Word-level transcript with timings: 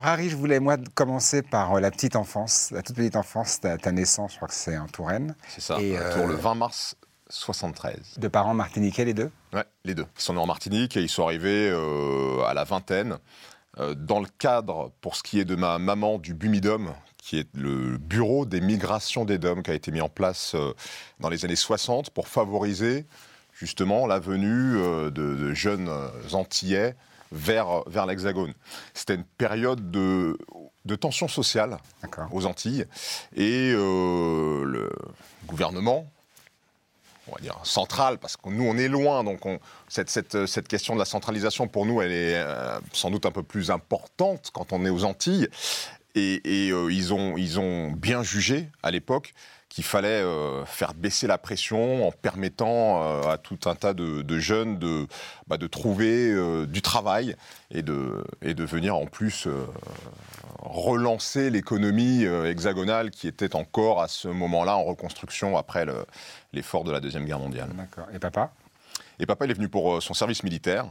Harry, 0.00 0.28
je 0.28 0.36
voulais 0.36 0.60
moi 0.60 0.76
commencer 0.94 1.42
par 1.42 1.74
euh, 1.74 1.80
la 1.80 1.90
petite 1.90 2.16
enfance, 2.16 2.70
la 2.70 2.82
toute 2.82 2.96
petite 2.96 3.16
enfance, 3.16 3.60
ta, 3.60 3.78
ta 3.78 3.92
naissance, 3.92 4.32
je 4.32 4.36
crois 4.36 4.48
que 4.48 4.54
c'est 4.54 4.76
en 4.76 4.86
Touraine. 4.86 5.34
C'est 5.48 5.62
ça, 5.62 5.80
Et, 5.80 5.96
un 5.96 6.10
tour 6.10 6.24
euh, 6.24 6.28
le 6.28 6.34
20 6.34 6.54
mars 6.54 6.96
73. 7.30 8.18
De 8.18 8.28
parents 8.28 8.54
martiniquais 8.54 9.04
les 9.04 9.14
deux? 9.14 9.30
Ouais, 9.52 9.64
les 9.84 9.94
deux. 9.94 10.06
Ils 10.16 10.22
sont 10.22 10.34
nés 10.34 10.40
en 10.40 10.46
Martinique 10.46 10.96
et 10.96 11.02
ils 11.02 11.08
sont 11.08 11.24
arrivés 11.24 11.70
euh, 11.70 12.44
à 12.46 12.54
la 12.54 12.64
vingtaine 12.64 13.18
euh, 13.78 13.94
dans 13.94 14.20
le 14.20 14.28
cadre, 14.38 14.92
pour 15.00 15.16
ce 15.16 15.22
qui 15.22 15.40
est 15.40 15.44
de 15.44 15.56
ma 15.56 15.78
maman, 15.78 16.18
du 16.18 16.34
BUMIDOM, 16.34 16.92
qui 17.26 17.38
est 17.38 17.48
le 17.54 17.98
bureau 17.98 18.46
des 18.46 18.60
migrations 18.60 19.24
des 19.24 19.38
DOM, 19.38 19.62
qui 19.62 19.70
a 19.70 19.74
été 19.74 19.90
mis 19.90 20.00
en 20.00 20.08
place 20.08 20.54
euh, 20.54 20.72
dans 21.18 21.28
les 21.28 21.44
années 21.44 21.56
60 21.56 22.10
pour 22.10 22.28
favoriser 22.28 23.06
justement 23.52 24.06
la 24.06 24.20
venue 24.20 24.76
euh, 24.76 25.10
de, 25.10 25.34
de 25.34 25.52
jeunes 25.52 25.88
euh, 25.88 26.08
Antillais 26.32 26.94
vers, 27.32 27.82
vers 27.88 28.06
l'Hexagone. 28.06 28.54
C'était 28.94 29.14
une 29.14 29.24
période 29.24 29.90
de, 29.90 30.36
de 30.84 30.94
tension 30.96 31.28
sociale 31.28 31.78
aux 32.32 32.46
Antilles 32.46 32.86
et 33.36 33.72
euh, 33.74 34.64
le 34.64 34.90
gouvernement, 35.46 36.06
on 37.28 37.32
va 37.34 37.40
dire 37.40 37.58
central, 37.64 38.18
parce 38.18 38.36
que 38.36 38.48
nous 38.48 38.64
on 38.64 38.76
est 38.78 38.88
loin, 38.88 39.24
donc 39.24 39.44
on- 39.46 39.58
cette, 39.88 40.10
cette, 40.10 40.46
cette 40.46 40.68
question 40.68 40.94
de 40.94 40.98
la 41.00 41.04
centralisation 41.04 41.66
pour 41.68 41.84
nous 41.86 42.00
elle 42.02 42.12
est 42.12 42.36
euh, 42.36 42.78
sans 42.92 43.10
doute 43.10 43.26
un 43.26 43.32
peu 43.32 43.42
plus 43.42 43.70
importante 43.70 44.50
quand 44.52 44.72
on 44.72 44.84
est 44.84 44.90
aux 44.90 45.04
Antilles. 45.04 45.48
Et, 46.18 46.40
et, 46.66 46.70
euh, 46.72 46.90
ils, 46.90 47.12
ont, 47.12 47.36
ils 47.36 47.60
ont 47.60 47.90
bien 47.90 48.22
jugé 48.22 48.70
à 48.82 48.90
l'époque 48.90 49.34
qu'il 49.76 49.84
fallait 49.84 50.22
euh, 50.22 50.64
faire 50.64 50.94
baisser 50.94 51.26
la 51.26 51.36
pression 51.36 52.08
en 52.08 52.10
permettant 52.10 53.02
euh, 53.02 53.28
à 53.30 53.36
tout 53.36 53.58
un 53.66 53.74
tas 53.74 53.92
de, 53.92 54.22
de 54.22 54.38
jeunes 54.38 54.78
de, 54.78 55.06
bah, 55.48 55.58
de 55.58 55.66
trouver 55.66 56.30
euh, 56.30 56.64
du 56.64 56.80
travail 56.80 57.36
et 57.70 57.82
de, 57.82 58.24
et 58.40 58.54
de 58.54 58.64
venir 58.64 58.96
en 58.96 59.04
plus 59.04 59.46
relancer 60.60 61.50
l'économie 61.50 62.24
hexagonale 62.24 63.10
qui 63.10 63.28
était 63.28 63.54
encore 63.54 64.00
à 64.00 64.08
ce 64.08 64.28
moment-là 64.28 64.78
en 64.78 64.84
reconstruction 64.84 65.58
après 65.58 65.84
le- 65.84 66.06
l'effort 66.54 66.82
de 66.84 66.90
la 66.90 67.00
Deuxième 67.00 67.26
Guerre 67.26 67.38
mondiale. 67.38 67.68
D'accord. 67.74 68.06
Et 68.14 68.18
papa? 68.18 68.52
Et 69.18 69.26
papa, 69.26 69.44
il 69.44 69.50
est 69.50 69.54
venu 69.54 69.68
pour 69.68 70.02
son 70.02 70.14
service 70.14 70.42
militaire. 70.42 70.86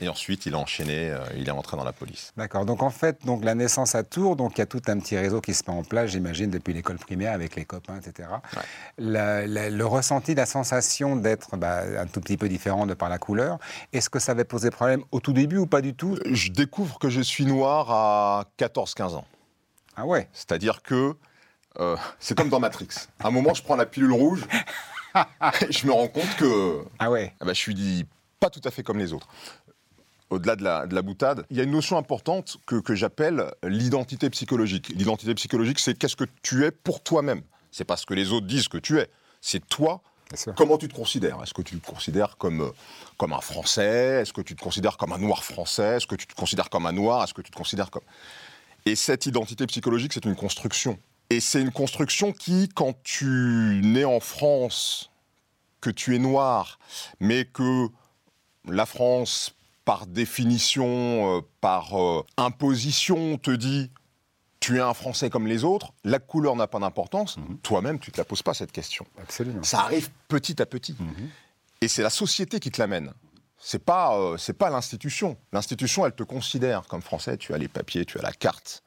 Et 0.00 0.08
ensuite, 0.08 0.46
il 0.46 0.54
a 0.54 0.58
enchaîné, 0.58 1.10
euh, 1.10 1.18
il 1.36 1.46
est 1.46 1.50
rentré 1.52 1.76
dans 1.76 1.84
la 1.84 1.92
police. 1.92 2.32
D'accord. 2.36 2.64
Donc 2.64 2.82
en 2.82 2.90
fait, 2.90 3.24
donc 3.24 3.44
la 3.44 3.54
naissance 3.54 3.94
à 3.94 4.02
Tours, 4.02 4.34
donc 4.36 4.56
il 4.56 4.58
y 4.58 4.62
a 4.62 4.66
tout 4.66 4.82
un 4.88 4.98
petit 4.98 5.16
réseau 5.16 5.40
qui 5.40 5.54
se 5.54 5.62
met 5.68 5.76
en 5.76 5.84
place, 5.84 6.10
j'imagine, 6.10 6.50
depuis 6.50 6.72
l'école 6.72 6.96
primaire 6.98 7.32
avec 7.32 7.54
les 7.54 7.64
copains, 7.64 7.98
etc. 7.98 8.28
Ouais. 8.56 8.62
La- 8.98 9.46
la- 9.46 9.70
le 9.70 9.86
ressenti, 9.86 10.34
la 10.34 10.46
sensation 10.46 11.14
d'être 11.14 11.56
bah, 11.56 11.82
un 12.00 12.06
tout 12.06 12.20
petit 12.20 12.36
peu 12.36 12.48
différent 12.48 12.86
de 12.86 12.94
par 12.94 13.08
la 13.10 13.18
couleur, 13.18 13.58
est-ce 13.92 14.10
que 14.10 14.18
ça 14.18 14.32
avait 14.32 14.44
posé 14.44 14.70
problème 14.70 15.04
au 15.12 15.20
tout 15.20 15.32
début 15.32 15.58
ou 15.58 15.66
pas 15.66 15.82
du 15.82 15.94
tout? 15.94 16.18
Je 16.26 16.50
découvre 16.50 16.98
que 16.98 17.08
je 17.10 17.20
suis 17.20 17.44
noir 17.46 17.90
à 17.90 18.46
14-15 18.58 19.14
ans. 19.14 19.26
Ah 19.96 20.06
ouais? 20.06 20.28
C'est-à-dire 20.32 20.82
que 20.82 21.14
euh, 21.78 21.96
c'est 22.18 22.36
comme 22.36 22.48
dans 22.48 22.60
Matrix. 22.60 22.88
À 23.22 23.28
un 23.28 23.30
moment, 23.30 23.54
je 23.54 23.62
prends 23.62 23.76
la 23.76 23.86
pilule 23.86 24.12
rouge 24.12 24.46
et 25.14 25.72
je 25.72 25.86
me 25.86 25.92
rends 25.92 26.08
compte 26.08 26.34
que 26.38 26.82
Ah 26.98 27.10
ouais. 27.10 27.34
ah 27.40 27.44
bah, 27.44 27.52
je 27.52 27.58
suis 27.58 27.74
dit 27.74 28.06
pas 28.40 28.50
tout 28.50 28.60
à 28.64 28.72
fait 28.72 28.82
comme 28.82 28.98
les 28.98 29.12
autres. 29.12 29.28
Au-delà 30.32 30.56
de 30.56 30.64
la, 30.64 30.86
de 30.86 30.94
la 30.94 31.02
boutade, 31.02 31.44
il 31.50 31.58
y 31.58 31.60
a 31.60 31.64
une 31.64 31.72
notion 31.72 31.98
importante 31.98 32.56
que, 32.64 32.76
que 32.76 32.94
j'appelle 32.94 33.52
l'identité 33.62 34.30
psychologique. 34.30 34.88
L'identité 34.96 35.34
psychologique, 35.34 35.78
c'est 35.78 35.92
qu'est-ce 35.92 36.16
que 36.16 36.24
tu 36.42 36.64
es 36.64 36.70
pour 36.70 37.02
toi-même. 37.02 37.42
C'est 37.70 37.84
pas 37.84 37.98
ce 37.98 38.06
que 38.06 38.14
les 38.14 38.32
autres 38.32 38.46
disent 38.46 38.68
que 38.68 38.78
tu 38.78 38.98
es. 38.98 39.10
C'est 39.42 39.60
toi. 39.68 40.00
Comment 40.56 40.78
tu 40.78 40.88
te 40.88 40.94
considères? 40.94 41.42
Est-ce 41.42 41.52
que 41.52 41.60
tu 41.60 41.78
te 41.78 41.86
considères 41.86 42.38
comme, 42.38 42.62
euh, 42.62 42.70
comme 43.18 43.34
un 43.34 43.42
Français? 43.42 44.22
Est-ce 44.22 44.32
que 44.32 44.40
tu 44.40 44.56
te 44.56 44.62
considères 44.62 44.96
comme 44.96 45.12
un 45.12 45.18
noir 45.18 45.44
français? 45.44 45.96
Est-ce 45.96 46.06
que 46.06 46.14
tu 46.14 46.26
te 46.26 46.34
considères 46.34 46.70
comme 46.70 46.86
un 46.86 46.92
noir? 46.92 47.22
Est-ce 47.22 47.34
que 47.34 47.42
tu 47.42 47.50
te 47.50 47.56
considères 47.56 47.90
comme... 47.90 48.04
Et 48.86 48.96
cette 48.96 49.26
identité 49.26 49.66
psychologique, 49.66 50.14
c'est 50.14 50.24
une 50.24 50.34
construction. 50.34 50.98
Et 51.28 51.40
c'est 51.40 51.60
une 51.60 51.72
construction 51.72 52.32
qui, 52.32 52.70
quand 52.70 52.94
tu 53.02 53.82
nais 53.84 54.06
en 54.06 54.20
France, 54.20 55.10
que 55.82 55.90
tu 55.90 56.16
es 56.16 56.18
noir, 56.18 56.78
mais 57.20 57.44
que 57.44 57.88
la 58.66 58.86
France, 58.86 59.54
par 59.84 60.06
définition, 60.06 61.38
euh, 61.38 61.40
par 61.60 62.00
euh, 62.00 62.24
imposition, 62.36 63.38
te 63.38 63.50
dit 63.50 63.90
tu 64.62 64.76
es 64.76 64.80
un 64.80 64.94
Français 64.94 65.28
comme 65.28 65.48
les 65.48 65.64
autres, 65.64 65.92
la 66.04 66.20
couleur 66.20 66.54
n'a 66.54 66.68
pas 66.68 66.78
d'importance. 66.78 67.36
Toi-même, 67.64 67.98
tu 67.98 68.10
ne 68.10 68.12
te 68.12 68.20
la 68.20 68.24
poses 68.24 68.42
pas 68.42 68.54
cette 68.54 68.70
question. 68.70 69.04
Absolument. 69.20 69.62
Ça 69.64 69.80
arrive 69.80 70.08
petit 70.28 70.62
à 70.62 70.66
petit. 70.66 70.96
Et 71.80 71.88
c'est 71.88 72.02
la 72.02 72.10
société 72.10 72.60
qui 72.60 72.70
te 72.70 72.80
l'amène. 72.80 73.12
C'est 73.58 73.84
pas, 73.84 74.16
euh, 74.16 74.36
c'est 74.36 74.52
pas 74.52 74.70
l'institution. 74.70 75.36
L'institution, 75.52 76.06
elle 76.06 76.14
te 76.14 76.22
considère 76.22 76.86
comme 76.86 77.02
français. 77.02 77.36
Tu 77.36 77.52
as 77.54 77.58
les 77.58 77.68
papiers, 77.68 78.04
tu 78.04 78.18
as 78.18 78.22
la 78.22 78.32
carte. 78.32 78.84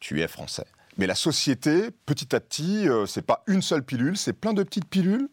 Tu 0.00 0.20
es 0.20 0.28
français. 0.28 0.66
Mais 0.98 1.06
la 1.06 1.14
société, 1.14 1.90
petit 2.04 2.34
à 2.34 2.40
petit, 2.40 2.88
euh, 2.88 3.06
c'est 3.06 3.22
pas 3.22 3.42
une 3.46 3.62
seule 3.62 3.84
pilule, 3.84 4.16
c'est 4.16 4.32
plein 4.34 4.52
de 4.52 4.62
petites 4.62 4.88
pilules 4.88 5.28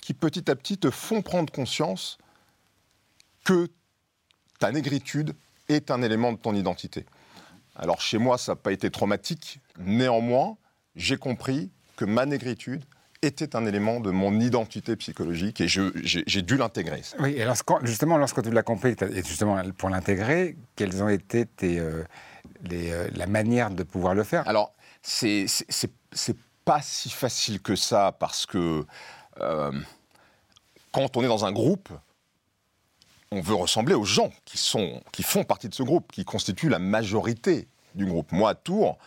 qui 0.00 0.14
petit 0.14 0.50
à 0.50 0.56
petit 0.56 0.78
te 0.78 0.90
font 0.90 1.20
prendre 1.20 1.52
conscience 1.52 2.16
que 3.44 3.68
ta 4.58 4.72
négritude 4.72 5.34
est 5.68 5.90
un 5.90 6.02
élément 6.02 6.32
de 6.32 6.38
ton 6.38 6.54
identité. 6.54 7.04
Alors 7.74 8.00
chez 8.00 8.18
moi, 8.18 8.38
ça 8.38 8.52
n'a 8.52 8.56
pas 8.56 8.72
été 8.72 8.90
traumatique. 8.90 9.60
Néanmoins, 9.78 10.56
j'ai 10.94 11.16
compris 11.16 11.70
que 11.96 12.04
ma 12.04 12.26
négritude 12.26 12.84
était 13.22 13.56
un 13.56 13.66
élément 13.66 14.00
de 14.00 14.10
mon 14.10 14.38
identité 14.40 14.94
psychologique 14.96 15.60
et 15.60 15.68
j'ai 15.68 16.42
dû 16.42 16.56
l'intégrer. 16.56 17.02
Oui, 17.18 17.36
et 17.36 17.46
justement, 17.82 18.18
lorsque 18.18 18.42
tu 18.42 18.50
l'as 18.50 18.62
compris, 18.62 18.94
et 19.00 19.24
justement 19.24 19.60
pour 19.76 19.88
l'intégrer, 19.88 20.56
quelles 20.76 21.02
ont 21.02 21.08
été 21.08 21.46
tes, 21.46 21.78
euh, 21.78 22.04
les, 22.62 22.92
euh, 22.92 23.08
la 23.14 23.26
manière 23.26 23.70
de 23.70 23.82
pouvoir 23.82 24.14
le 24.14 24.22
faire? 24.22 24.46
Alors, 24.46 24.74
c'est 25.02 25.46
pas 26.64 26.82
si 26.82 27.10
facile 27.10 27.60
que 27.60 27.76
ça 27.76 28.12
parce 28.18 28.44
que 28.44 28.84
euh, 29.40 29.72
quand 30.92 31.16
on 31.16 31.22
est 31.22 31.28
dans 31.28 31.44
un 31.44 31.52
groupe, 31.52 31.88
on 33.32 33.40
veut 33.40 33.54
ressembler 33.54 33.94
aux 33.94 34.04
gens 34.04 34.30
qui, 34.44 34.58
sont, 34.58 35.02
qui 35.12 35.22
font 35.22 35.44
partie 35.44 35.68
de 35.68 35.74
ce 35.74 35.82
groupe, 35.82 36.10
qui 36.12 36.24
constituent 36.24 36.68
la 36.68 36.78
majorité 36.78 37.68
du 37.94 38.06
groupe. 38.06 38.32
Moi, 38.32 38.50
à 38.50 38.54
Tours, 38.54 38.98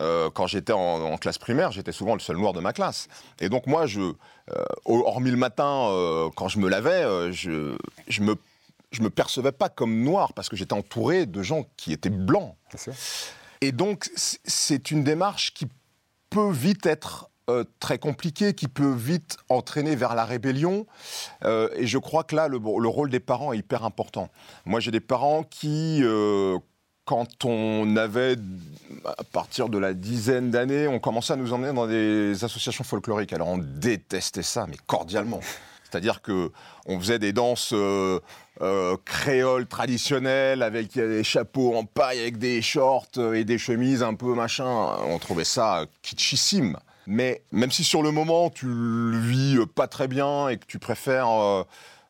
euh, 0.00 0.30
quand 0.30 0.46
j'étais 0.46 0.72
en, 0.72 1.02
en 1.02 1.16
classe 1.16 1.38
primaire, 1.38 1.72
j'étais 1.72 1.92
souvent 1.92 2.14
le 2.14 2.20
seul 2.20 2.36
noir 2.36 2.52
de 2.52 2.60
ma 2.60 2.72
classe. 2.72 3.08
Et 3.40 3.48
donc 3.48 3.66
moi, 3.66 3.86
je, 3.86 4.00
euh, 4.00 4.64
hormis 4.86 5.30
le 5.30 5.36
matin, 5.36 5.88
euh, 5.90 6.30
quand 6.34 6.48
je 6.48 6.58
me 6.58 6.68
lavais, 6.68 7.32
je, 7.32 7.76
je 8.08 8.22
me 8.22 8.36
je 8.94 9.02
me 9.02 9.10
percevais 9.10 9.52
pas 9.52 9.68
comme 9.68 10.02
noir 10.02 10.32
parce 10.34 10.48
que 10.48 10.54
j'étais 10.54 10.72
entouré 10.72 11.26
de 11.26 11.42
gens 11.42 11.66
qui 11.76 11.92
étaient 11.92 12.10
blancs. 12.10 12.54
Et 13.60 13.72
donc, 13.72 14.08
c'est 14.14 14.90
une 14.92 15.02
démarche 15.02 15.52
qui 15.52 15.66
peut 16.30 16.52
vite 16.52 16.86
être 16.86 17.28
euh, 17.50 17.64
très 17.78 17.98
compliquée, 17.98 18.54
qui 18.54 18.68
peut 18.68 18.94
vite 18.94 19.36
entraîner 19.50 19.96
vers 19.96 20.14
la 20.14 20.24
rébellion. 20.24 20.86
Euh, 21.44 21.68
et 21.76 21.86
je 21.86 21.98
crois 21.98 22.24
que 22.24 22.34
là, 22.34 22.48
le, 22.48 22.56
le 22.56 22.88
rôle 22.88 23.10
des 23.10 23.20
parents 23.20 23.52
est 23.52 23.58
hyper 23.58 23.84
important. 23.84 24.30
Moi, 24.64 24.80
j'ai 24.80 24.90
des 24.90 25.00
parents 25.00 25.42
qui, 25.42 26.00
euh, 26.02 26.56
quand 27.04 27.44
on 27.44 27.98
avait, 27.98 28.36
à 29.04 29.24
partir 29.24 29.68
de 29.68 29.76
la 29.76 29.92
dizaine 29.92 30.50
d'années, 30.50 30.88
on 30.88 30.98
commençait 30.98 31.34
à 31.34 31.36
nous 31.36 31.52
emmener 31.52 31.74
dans 31.74 31.86
des 31.86 32.42
associations 32.44 32.82
folkloriques. 32.82 33.34
Alors, 33.34 33.48
on 33.48 33.58
détestait 33.58 34.42
ça, 34.42 34.64
mais 34.66 34.78
cordialement. 34.86 35.40
C'est-à-dire 35.82 36.22
que 36.22 36.50
on 36.86 36.98
faisait 36.98 37.18
des 37.18 37.34
danses 37.34 37.74
créoles 39.04 39.66
traditionnelles 39.66 40.62
avec 40.62 40.94
des 40.94 41.22
chapeaux 41.22 41.76
en 41.76 41.84
paille, 41.84 42.20
avec 42.20 42.38
des 42.38 42.62
shorts 42.62 43.18
et 43.34 43.44
des 43.44 43.58
chemises 43.58 44.02
un 44.02 44.14
peu 44.14 44.34
machin. 44.34 44.66
On 45.06 45.18
trouvait 45.18 45.44
ça 45.44 45.84
kitschissime. 46.00 46.78
Mais 47.06 47.42
même 47.52 47.70
si 47.70 47.84
sur 47.84 48.02
le 48.02 48.10
moment 48.10 48.50
tu 48.50 48.66
le 48.66 49.18
vis 49.18 49.56
euh, 49.58 49.66
pas 49.66 49.88
très 49.88 50.08
bien 50.08 50.48
et 50.48 50.56
que 50.56 50.66
tu 50.66 50.78
préfères 50.78 51.28
euh, 51.28 51.64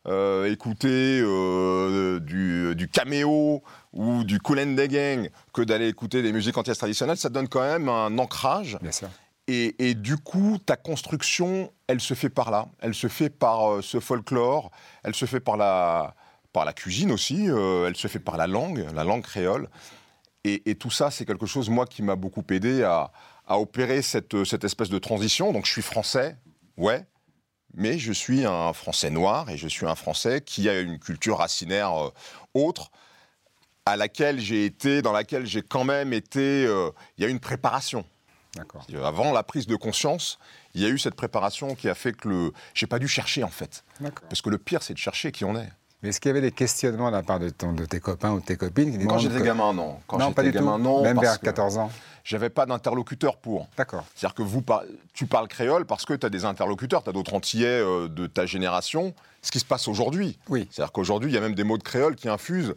euh, 0.07 0.53
écouter 0.53 1.21
euh, 1.23 2.21
du, 2.21 2.75
du 2.77 2.89
caméo 2.89 3.63
ou 3.93 4.25
du 4.25 4.39
Cool 4.41 4.59
the 4.77 4.89
Gang 4.89 5.31
que 5.53 5.63
d'aller 5.63 5.89
écouter 5.89 6.23
des 6.23 6.33
musiques 6.33 6.59
anti 6.59 6.73
traditionnelles, 6.73 7.17
ça 7.17 7.29
te 7.29 7.35
donne 7.35 7.49
quand 7.49 7.63
même 7.63 7.89
un 7.89 8.19
ancrage 8.19 8.79
Bien 8.83 8.93
sûr. 8.93 9.09
et, 9.49 9.75
et 9.89 9.95
du 9.95 10.17
coup, 10.17 10.59
ta 10.65 10.77
construction, 10.77 11.73
elle 11.87 12.01
se 12.01 12.15
fait 12.15 12.29
par 12.29 12.51
là. 12.51 12.67
Elle 12.81 12.95
se 12.95 13.09
fait 13.09 13.31
par 13.31 13.83
ce 13.83 13.99
folklore, 14.01 14.71
elle 15.05 15.15
se 15.15 15.25
fait 15.27 15.41
par 15.41 15.57
la, 15.57 16.15
par 16.53 16.65
la 16.65 16.73
cuisine 16.73 17.11
aussi, 17.11 17.47
elle 17.47 17.97
se 17.97 18.09
fait 18.09 18.19
par 18.19 18.37
la 18.37 18.47
langue, 18.47 18.87
la 18.95 19.05
langue 19.05 19.23
créole. 19.23 19.69
Et, 20.45 20.71
et 20.71 20.75
tout 20.75 20.91
ça, 20.91 21.11
c'est 21.11 21.25
quelque 21.25 21.47
chose, 21.47 21.71
moi, 21.71 21.87
qui 21.87 22.03
m'a 22.03 22.17
beaucoup 22.17 22.45
aidé 22.51 22.83
à, 22.83 23.11
à 23.47 23.59
opérer 23.59 24.03
cette, 24.03 24.45
cette 24.45 24.65
espèce 24.65 24.89
de 24.89 24.99
transition. 24.99 25.53
Donc, 25.53 25.67
je 25.67 25.73
suis 25.73 25.83
français, 25.83 26.37
ouais, 26.77 27.05
mais 27.75 27.99
je 27.99 28.13
suis 28.13 28.45
un 28.47 28.73
français 28.73 29.11
noir 29.11 29.51
et 29.51 29.57
je 29.57 29.69
suis 29.69 29.87
un 29.87 29.95
français 29.95 30.41
qui 30.41 30.69
a 30.69 30.81
une 30.81 30.99
culture 30.99 31.39
racinaire 31.39 31.93
euh, 31.93 32.11
autre 32.55 32.91
à 33.87 33.97
laquelle 33.97 34.41
j'ai 34.41 34.65
été, 34.65 35.03
dans 35.03 35.13
laquelle 35.13 35.45
j'ai 35.47 35.61
quand 35.63 35.85
même 35.85 36.13
été. 36.13 36.65
euh, 36.65 36.91
Il 37.19 37.25
y 37.25 37.27
a 37.27 37.31
une 37.31 37.41
préparation. 37.41 38.05
D'accord. 38.57 38.87
Avant 39.05 39.33
la 39.33 39.43
prise 39.43 39.67
de 39.67 39.75
conscience, 39.77 40.39
il 40.75 40.81
y 40.81 40.87
a 40.87 40.89
eu 40.89 40.99
cette 40.99 41.17
préparation 41.17 41.75
qui 41.75 41.89
a 41.89 41.95
fait 41.97 42.13
que 42.13 42.29
le. 42.29 42.53
J'ai 42.73 42.87
pas 42.87 43.01
dû 43.01 43.09
chercher 43.09 43.43
en 43.43 43.49
fait. 43.51 43.85
D'accord. 44.01 44.29
Parce 44.29 44.43
que 44.43 44.49
le 44.49 44.59
pire, 44.59 44.83
c'est 44.83 44.95
de 44.95 44.99
chercher 44.99 45.33
qui 45.33 45.45
on 45.45 45.57
est. 45.57 45.69
Mais 46.05 46.11
est-ce 46.11 46.21
qu'il 46.21 46.29
y 46.29 46.33
avait 46.33 46.43
des 46.43 46.53
questionnements 46.53 47.11
de 47.11 47.17
la 47.17 47.23
part 47.23 47.41
de, 47.41 47.49
de 47.49 47.85
tes 47.87 47.99
copains 47.99 48.33
ou 48.33 48.41
de 48.41 48.45
tes 48.45 48.59
copines 48.59 48.99
qui 48.99 49.07
Quand 49.07 49.17
j'étais 49.17 49.41
gamin, 49.41 49.73
non. 49.73 49.97
Quand 50.07 50.19
non, 50.19 50.35
pas 50.35 50.43
du 50.43 50.51
gamin, 50.51 50.77
tout. 50.77 50.83
Non, 50.83 51.03
Même 51.03 51.19
vers 51.19 51.41
14 51.41 51.79
ans 51.79 51.91
J'avais 52.25 52.51
pas 52.51 52.67
d'interlocuteur 52.67 53.39
pour. 53.39 53.69
D'accord. 53.79 54.05
C'est-à-dire 54.15 54.35
que 54.35 54.43
vous, 54.43 54.63
tu 55.15 55.25
parles 55.25 55.49
créole 55.49 55.87
parce 55.87 56.05
que 56.05 56.13
tu 56.13 56.27
as 56.27 56.29
des 56.29 56.45
interlocuteurs, 56.45 57.03
tu 57.03 57.09
as 57.09 57.15
d'autres 57.15 57.33
Antillais 57.33 57.81
euh, 57.81 58.09
de 58.09 58.27
ta 58.27 58.45
génération. 58.45 59.15
Ce 59.41 59.51
qui 59.51 59.61
se 59.61 59.65
passe 59.65 59.89
aujourd'hui. 59.89 60.39
Oui. 60.51 60.69
C'est-à-dire 60.71 60.93
qu'aujourd'hui, 60.93 61.31
il 61.31 61.35
y 61.35 61.39
a 61.39 61.41
même 61.41 61.55
des 61.55 61.65
mots 61.65 61.79
de 61.79 61.83
créole 61.83 62.17
qui 62.17 62.29
infusent 62.29 62.75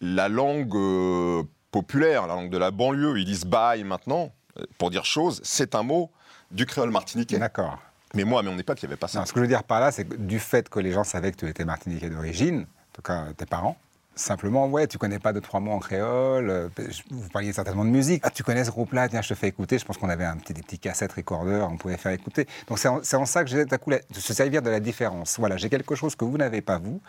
la 0.00 0.30
langue 0.30 0.74
euh, 0.74 1.42
populaire, 1.70 2.26
la 2.26 2.34
langue 2.34 2.50
de 2.50 2.56
la 2.56 2.70
banlieue. 2.70 3.18
Ils 3.18 3.26
disent 3.26 3.44
bail 3.44 3.84
maintenant, 3.84 4.32
euh, 4.58 4.64
pour 4.78 4.88
dire 4.88 5.04
chose. 5.04 5.42
C'est 5.44 5.74
un 5.74 5.82
mot 5.82 6.10
du 6.50 6.64
créole 6.64 6.90
martiniquais. 6.90 7.36
D'accord. 7.36 7.78
Mais 8.14 8.24
moi, 8.24 8.42
mais 8.42 8.50
on 8.50 8.56
n'est 8.56 8.62
pas 8.62 8.74
qu'il 8.74 8.88
n'y 8.88 8.92
avait 8.92 9.00
pas 9.00 9.08
ça. 9.08 9.24
ce 9.26 9.32
que 9.32 9.40
je 9.40 9.44
veux 9.44 9.48
dire 9.48 9.64
par 9.64 9.80
là, 9.80 9.90
c'est 9.92 10.04
que 10.04 10.16
du 10.16 10.38
fait 10.38 10.68
que 10.68 10.80
les 10.80 10.92
gens 10.92 11.04
savaient 11.04 11.32
que 11.32 11.36
tu 11.36 11.48
étais 11.48 11.64
martiniquais 11.64 12.10
d'origine, 12.10 12.60
en 12.62 12.92
tout 12.92 13.02
cas 13.02 13.26
tes 13.36 13.46
parents, 13.46 13.76
simplement, 14.14 14.66
ouais, 14.68 14.86
tu 14.86 14.98
connais 14.98 15.18
pas 15.18 15.32
deux, 15.32 15.40
trois 15.40 15.60
mots 15.60 15.72
en 15.72 15.78
créole, 15.78 16.50
euh, 16.50 16.68
vous 17.10 17.28
parliez 17.30 17.52
certainement 17.52 17.84
de 17.84 17.90
musique. 17.90 18.22
Ah, 18.24 18.30
tu 18.30 18.42
connais 18.42 18.64
ce 18.64 18.70
groupe-là, 18.70 19.08
tiens, 19.08 19.22
je 19.22 19.28
te 19.28 19.34
fais 19.34 19.48
écouter. 19.48 19.78
Je 19.78 19.84
pense 19.84 19.98
qu'on 19.98 20.08
avait 20.08 20.24
un 20.24 20.36
petit, 20.36 20.52
des 20.52 20.62
petits 20.62 20.78
cassettes 20.78 21.12
recorders, 21.12 21.68
on 21.70 21.76
pouvait 21.76 21.96
faire 21.96 22.12
écouter. 22.12 22.46
Donc 22.68 22.78
c'est 22.78 22.88
en, 22.88 23.26
ça 23.26 23.44
que 23.44 23.50
j'ai 23.50 23.64
d'un 23.64 23.78
coup 23.78 23.90
de 23.90 24.00
se 24.12 24.34
servir 24.34 24.62
de 24.62 24.70
la 24.70 24.80
différence. 24.80 25.38
Voilà, 25.38 25.56
j'ai 25.56 25.68
quelque 25.68 25.94
chose 25.94 26.14
que 26.14 26.24
vous 26.24 26.38
n'avez 26.38 26.60
pas, 26.60 26.78
vous, 26.78 27.00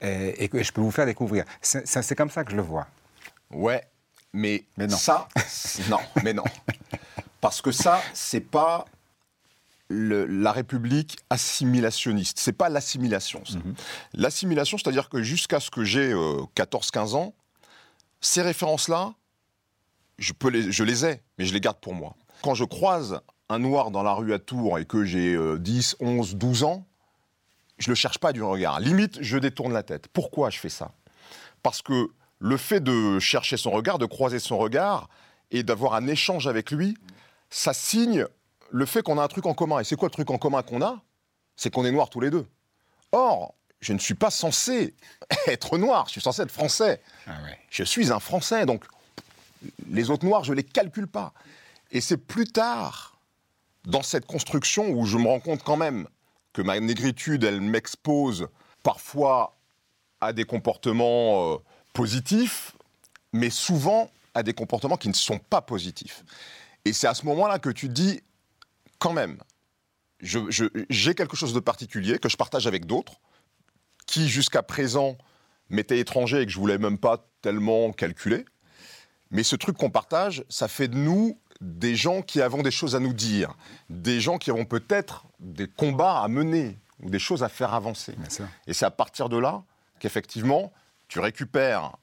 et, 0.00 0.48
que 0.48 0.62
je 0.62 0.72
peux 0.72 0.80
vous 0.80 0.90
faire 0.90 1.06
découvrir. 1.06 1.44
C'est 1.60 2.14
comme 2.14 2.30
ça 2.30 2.44
que 2.44 2.50
je 2.50 2.56
le 2.56 2.62
vois. 2.62 2.86
Ouais, 3.50 3.82
mais, 4.32 4.64
mais 4.76 4.86
non. 4.86 4.96
ça, 4.96 5.28
non, 5.88 5.98
mais 6.22 6.32
non. 6.32 6.44
Parce 7.40 7.62
que 7.62 7.72
ça, 7.72 8.00
c'est 8.12 8.40
pas 8.40 8.84
la 9.90 10.52
République 10.52 11.18
assimilationniste. 11.30 12.38
C'est 12.38 12.52
pas 12.52 12.68
l'assimilation. 12.68 13.42
Mhm. 13.52 13.74
L'assimilation, 14.14 14.78
c'est-à-dire 14.78 15.08
que 15.08 15.22
jusqu'à 15.22 15.60
ce 15.60 15.70
que 15.70 15.84
j'ai 15.84 16.12
14-15 16.12 17.12
euh, 17.12 17.16
ans, 17.16 17.34
ces 18.20 18.42
références-là, 18.42 19.14
je, 20.18 20.32
peux 20.32 20.48
les, 20.48 20.70
je 20.70 20.84
les 20.84 21.04
ai, 21.04 21.22
mais 21.38 21.44
je 21.44 21.52
les 21.52 21.60
garde 21.60 21.78
pour 21.80 21.94
moi. 21.94 22.14
Quand 22.42 22.54
je 22.54 22.64
croise 22.64 23.20
un 23.48 23.58
noir 23.58 23.90
dans 23.90 24.02
la 24.02 24.12
rue 24.12 24.32
à 24.32 24.38
Tours 24.38 24.78
et 24.78 24.84
que 24.84 25.04
j'ai 25.04 25.36
10, 25.58 25.96
11, 26.00 26.36
12 26.36 26.64
ans, 26.64 26.86
je 27.78 27.88
ne 27.88 27.92
le 27.92 27.96
cherche 27.96 28.18
pas 28.18 28.32
du 28.32 28.42
regard. 28.42 28.78
Limite, 28.78 29.18
je 29.22 29.38
détourne 29.38 29.72
la 29.72 29.82
tête. 29.82 30.06
Pourquoi 30.08 30.50
je 30.50 30.58
fais 30.58 30.68
ça? 30.68 30.92
Parce 31.62 31.82
que 31.82 32.10
le 32.38 32.56
fait 32.56 32.80
de 32.80 33.18
chercher 33.18 33.56
son 33.56 33.70
regard, 33.70 33.98
de 33.98 34.06
croiser 34.06 34.38
son 34.38 34.58
regard 34.58 35.08
et 35.50 35.62
d'avoir 35.62 35.94
un 35.94 36.06
échange 36.06 36.46
avec 36.46 36.70
lui, 36.70 36.96
ça 37.48 37.72
signe 37.72 38.26
le 38.70 38.86
fait 38.86 39.02
qu'on 39.02 39.18
a 39.18 39.22
un 39.22 39.28
truc 39.28 39.46
en 39.46 39.54
commun. 39.54 39.80
Et 39.80 39.84
c'est 39.84 39.96
quoi 39.96 40.08
le 40.08 40.12
truc 40.12 40.30
en 40.30 40.38
commun 40.38 40.62
qu'on 40.62 40.82
a? 40.82 41.02
C'est 41.56 41.72
qu'on 41.72 41.84
est 41.84 41.92
noirs 41.92 42.10
tous 42.10 42.20
les 42.20 42.30
deux. 42.30 42.46
Or, 43.12 43.54
je 43.80 43.92
ne 43.92 43.98
suis 43.98 44.14
pas 44.14 44.30
censé 44.30 44.94
être 45.46 45.78
noir, 45.78 46.06
je 46.06 46.12
suis 46.12 46.20
censé 46.20 46.42
être 46.42 46.50
français. 46.50 47.02
Ah 47.26 47.32
je 47.70 47.84
suis 47.84 48.12
un 48.12 48.20
français, 48.20 48.66
donc 48.66 48.84
les 49.88 50.10
autres 50.10 50.26
noirs, 50.26 50.44
je 50.44 50.52
ne 50.52 50.56
les 50.56 50.64
calcule 50.64 51.06
pas. 51.06 51.32
Et 51.90 52.00
c'est 52.00 52.16
plus 52.16 52.46
tard, 52.46 53.18
dans 53.84 54.02
cette 54.02 54.26
construction, 54.26 54.90
où 54.90 55.06
je 55.06 55.18
me 55.18 55.26
rends 55.26 55.40
compte 55.40 55.62
quand 55.62 55.76
même 55.76 56.06
que 56.52 56.62
ma 56.62 56.78
négritude, 56.80 57.44
elle 57.44 57.60
m'expose 57.60 58.48
parfois 58.82 59.56
à 60.20 60.32
des 60.32 60.44
comportements 60.44 61.54
euh, 61.54 61.56
positifs, 61.92 62.72
mais 63.32 63.50
souvent 63.50 64.10
à 64.34 64.42
des 64.42 64.52
comportements 64.52 64.96
qui 64.96 65.08
ne 65.08 65.14
sont 65.14 65.38
pas 65.38 65.60
positifs. 65.60 66.24
Et 66.84 66.92
c'est 66.92 67.06
à 67.06 67.14
ce 67.14 67.26
moment-là 67.26 67.58
que 67.58 67.70
tu 67.70 67.88
te 67.88 67.92
dis, 67.92 68.20
quand 69.00 69.12
même, 69.12 69.38
j'ai 70.20 71.14
quelque 71.14 71.36
chose 71.36 71.52
de 71.52 71.60
particulier 71.60 72.20
que 72.20 72.28
je 72.28 72.36
partage 72.36 72.68
avec 72.68 72.86
d'autres, 72.86 73.14
qui 74.06 74.28
jusqu'à 74.28 74.62
présent 74.62 75.16
m'étaient 75.70 75.98
étrangers 75.98 76.42
et 76.42 76.46
que 76.46 76.52
je 76.52 76.58
voulais 76.58 76.78
même 76.78 76.98
pas 76.98 77.26
tellement 77.42 77.92
calculer. 77.92 78.44
Mais 79.30 79.42
ce 79.42 79.56
truc 79.56 79.76
qu'on 79.76 79.90
partage, 79.90 80.44
ça 80.48 80.68
fait 80.68 80.88
de 80.88 80.96
nous 80.96 81.40
des 81.60 81.96
gens 81.96 82.22
qui 82.22 82.40
avons 82.42 82.62
des 82.62 82.70
choses 82.70 82.94
à 82.96 83.00
nous 83.00 83.12
dire, 83.12 83.54
des 83.88 84.20
gens 84.20 84.38
qui 84.38 84.50
avons 84.50 84.64
peut-être 84.64 85.26
des 85.38 85.68
combats 85.68 86.20
à 86.20 86.28
mener 86.28 86.78
ou 87.02 87.10
des 87.10 87.18
choses 87.18 87.42
à 87.42 87.48
faire 87.48 87.72
avancer. 87.74 88.14
Et 88.66 88.74
c'est 88.74 88.84
à 88.84 88.90
partir 88.90 89.28
de 89.28 89.38
là 89.38 89.62
qu'effectivement, 89.98 90.72
tu 91.08 91.20
récupères 91.20 91.96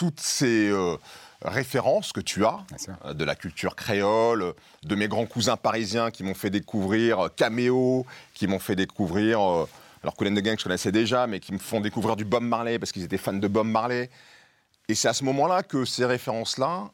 toutes 0.00 0.20
ces, 0.20 0.70
euh, 0.70 0.96
références 1.42 2.14
que 2.14 2.22
tu 2.22 2.42
as 2.46 2.64
euh, 3.04 3.12
de 3.12 3.22
la 3.22 3.34
culture 3.34 3.76
créole, 3.76 4.54
de 4.82 4.94
mes 4.94 5.08
grands 5.08 5.26
cousins 5.26 5.58
parisiens 5.58 6.10
qui 6.10 6.22
m'ont 6.22 6.32
fait 6.32 6.48
découvrir 6.48 7.26
euh, 7.26 7.28
Caméo, 7.28 8.06
qui 8.32 8.46
m'ont 8.46 8.58
fait 8.58 8.76
découvrir, 8.76 9.38
alors 10.02 10.16
Colin 10.16 10.30
de 10.30 10.40
Gang 10.40 10.58
je 10.58 10.64
connaissais 10.64 10.90
déjà, 10.90 11.26
mais 11.26 11.38
qui 11.38 11.52
me 11.52 11.58
font 11.58 11.80
découvrir 11.80 12.16
du 12.16 12.24
Bob 12.24 12.42
Marley 12.42 12.78
parce 12.78 12.92
qu'ils 12.92 13.02
étaient 13.02 13.18
fans 13.18 13.34
de 13.34 13.46
Bob 13.46 13.66
Marley. 13.66 14.08
Et 14.88 14.94
c'est 14.94 15.08
à 15.08 15.12
ce 15.12 15.22
moment-là 15.24 15.62
que 15.62 15.84
ces 15.84 16.06
références-là, 16.06 16.90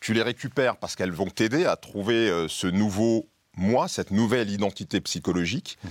tu 0.00 0.12
les 0.12 0.22
récupères 0.22 0.76
parce 0.76 0.96
qu'elles 0.96 1.12
vont 1.12 1.30
t'aider 1.30 1.66
à 1.66 1.76
trouver 1.76 2.46
ce 2.48 2.66
nouveau 2.66 3.28
moi, 3.56 3.86
cette 3.86 4.10
nouvelle 4.10 4.50
identité 4.50 5.00
psychologique. 5.00 5.78
Mhm. 5.84 5.90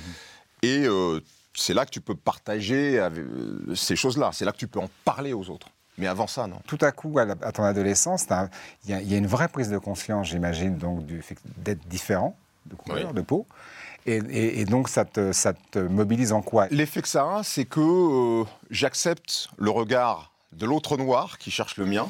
Et 0.63 0.85
c'est 1.53 1.73
là 1.73 1.85
que 1.85 1.91
tu 1.91 2.01
peux 2.01 2.15
partager 2.15 3.01
ces 3.75 3.95
choses-là. 3.95 4.31
C'est 4.33 4.44
là 4.44 4.51
que 4.51 4.57
tu 4.57 4.67
peux 4.67 4.79
en 4.79 4.89
parler 5.06 5.31
aux 5.31 5.50
autres. 5.50 5.69
Mais 5.99 6.07
avant 6.07 6.27
ça, 6.27 6.47
non. 6.47 6.59
Tout 6.65 6.77
à 6.81 6.91
coup, 6.91 7.19
à, 7.19 7.51
ton 7.51 7.63
adolescence, 7.63 8.25
il 8.87 8.89
y, 8.89 9.13
a 9.13 9.17
une 9.17 9.27
vraie 9.27 9.49
prise 9.49 9.69
de 9.69 9.77
conscience, 9.77 10.27
j'imagine, 10.27 10.77
donc 10.77 11.05
du 11.05 11.21
fait 11.21 11.37
d'être 11.57 11.85
différent 11.87 12.35
de 12.65 12.75
couleur, 12.75 13.13
de 13.13 13.21
peau. 13.21 13.45
Et, 14.05 14.65
donc, 14.65 14.89
ça 14.89 15.05
te, 15.05 15.31
ça 15.33 15.53
te, 15.53 15.79
mobilise 15.79 16.31
en 16.31 16.41
quoi? 16.41 16.67
L'effet 16.71 17.01
que 17.01 17.07
ça 17.07 17.37
a, 17.37 17.43
c'est 17.43 17.65
que 17.65 17.79
euh, 17.79 18.45
j'accepte 18.71 19.49
le 19.57 19.69
regard 19.69 20.31
de 20.53 20.65
l'autre 20.65 20.97
noir 20.97 21.37
qui 21.37 21.51
cherche 21.51 21.77
le 21.77 21.85
mien, 21.85 22.07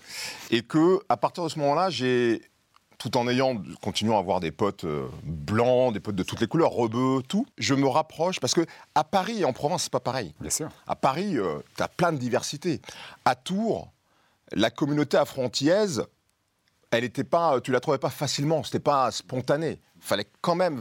et 0.50 0.62
que 0.62 1.00
à 1.08 1.16
partir 1.16 1.44
de 1.44 1.48
ce 1.48 1.58
moment-là, 1.58 1.90
j'ai 1.90 2.42
tout 3.02 3.16
en 3.16 3.26
ayant, 3.26 3.60
continuant 3.80 4.16
à 4.16 4.20
avoir 4.20 4.38
des 4.38 4.52
potes 4.52 4.84
euh, 4.84 5.08
blancs, 5.24 5.92
des 5.92 5.98
potes 5.98 6.14
de 6.14 6.22
toutes 6.22 6.40
les 6.40 6.46
couleurs, 6.46 6.70
rebeux, 6.70 7.20
tout, 7.26 7.46
je 7.58 7.74
me 7.74 7.88
rapproche 7.88 8.38
parce 8.38 8.54
que 8.54 8.64
à 8.94 9.02
Paris 9.02 9.40
et 9.40 9.44
en 9.44 9.52
province, 9.52 9.84
c'est 9.84 9.92
pas 9.92 9.98
pareil. 9.98 10.32
Bien 10.38 10.50
sûr. 10.50 10.68
À 10.86 10.94
Paris, 10.94 11.36
euh, 11.36 11.58
tu 11.76 11.82
as 11.82 11.88
plein 11.88 12.12
de 12.12 12.18
diversité. 12.18 12.80
À 13.24 13.34
Tours, 13.34 13.90
la 14.52 14.70
communauté 14.70 15.16
afro-antillaise, 15.16 16.04
elle 16.92 17.02
était 17.02 17.24
pas, 17.24 17.60
tu 17.60 17.72
la 17.72 17.80
trouvais 17.80 17.98
pas 17.98 18.10
facilement, 18.10 18.62
c'était 18.62 18.78
pas 18.78 19.10
spontané. 19.10 19.80
Fallait 19.98 20.28
quand 20.40 20.54
même, 20.54 20.80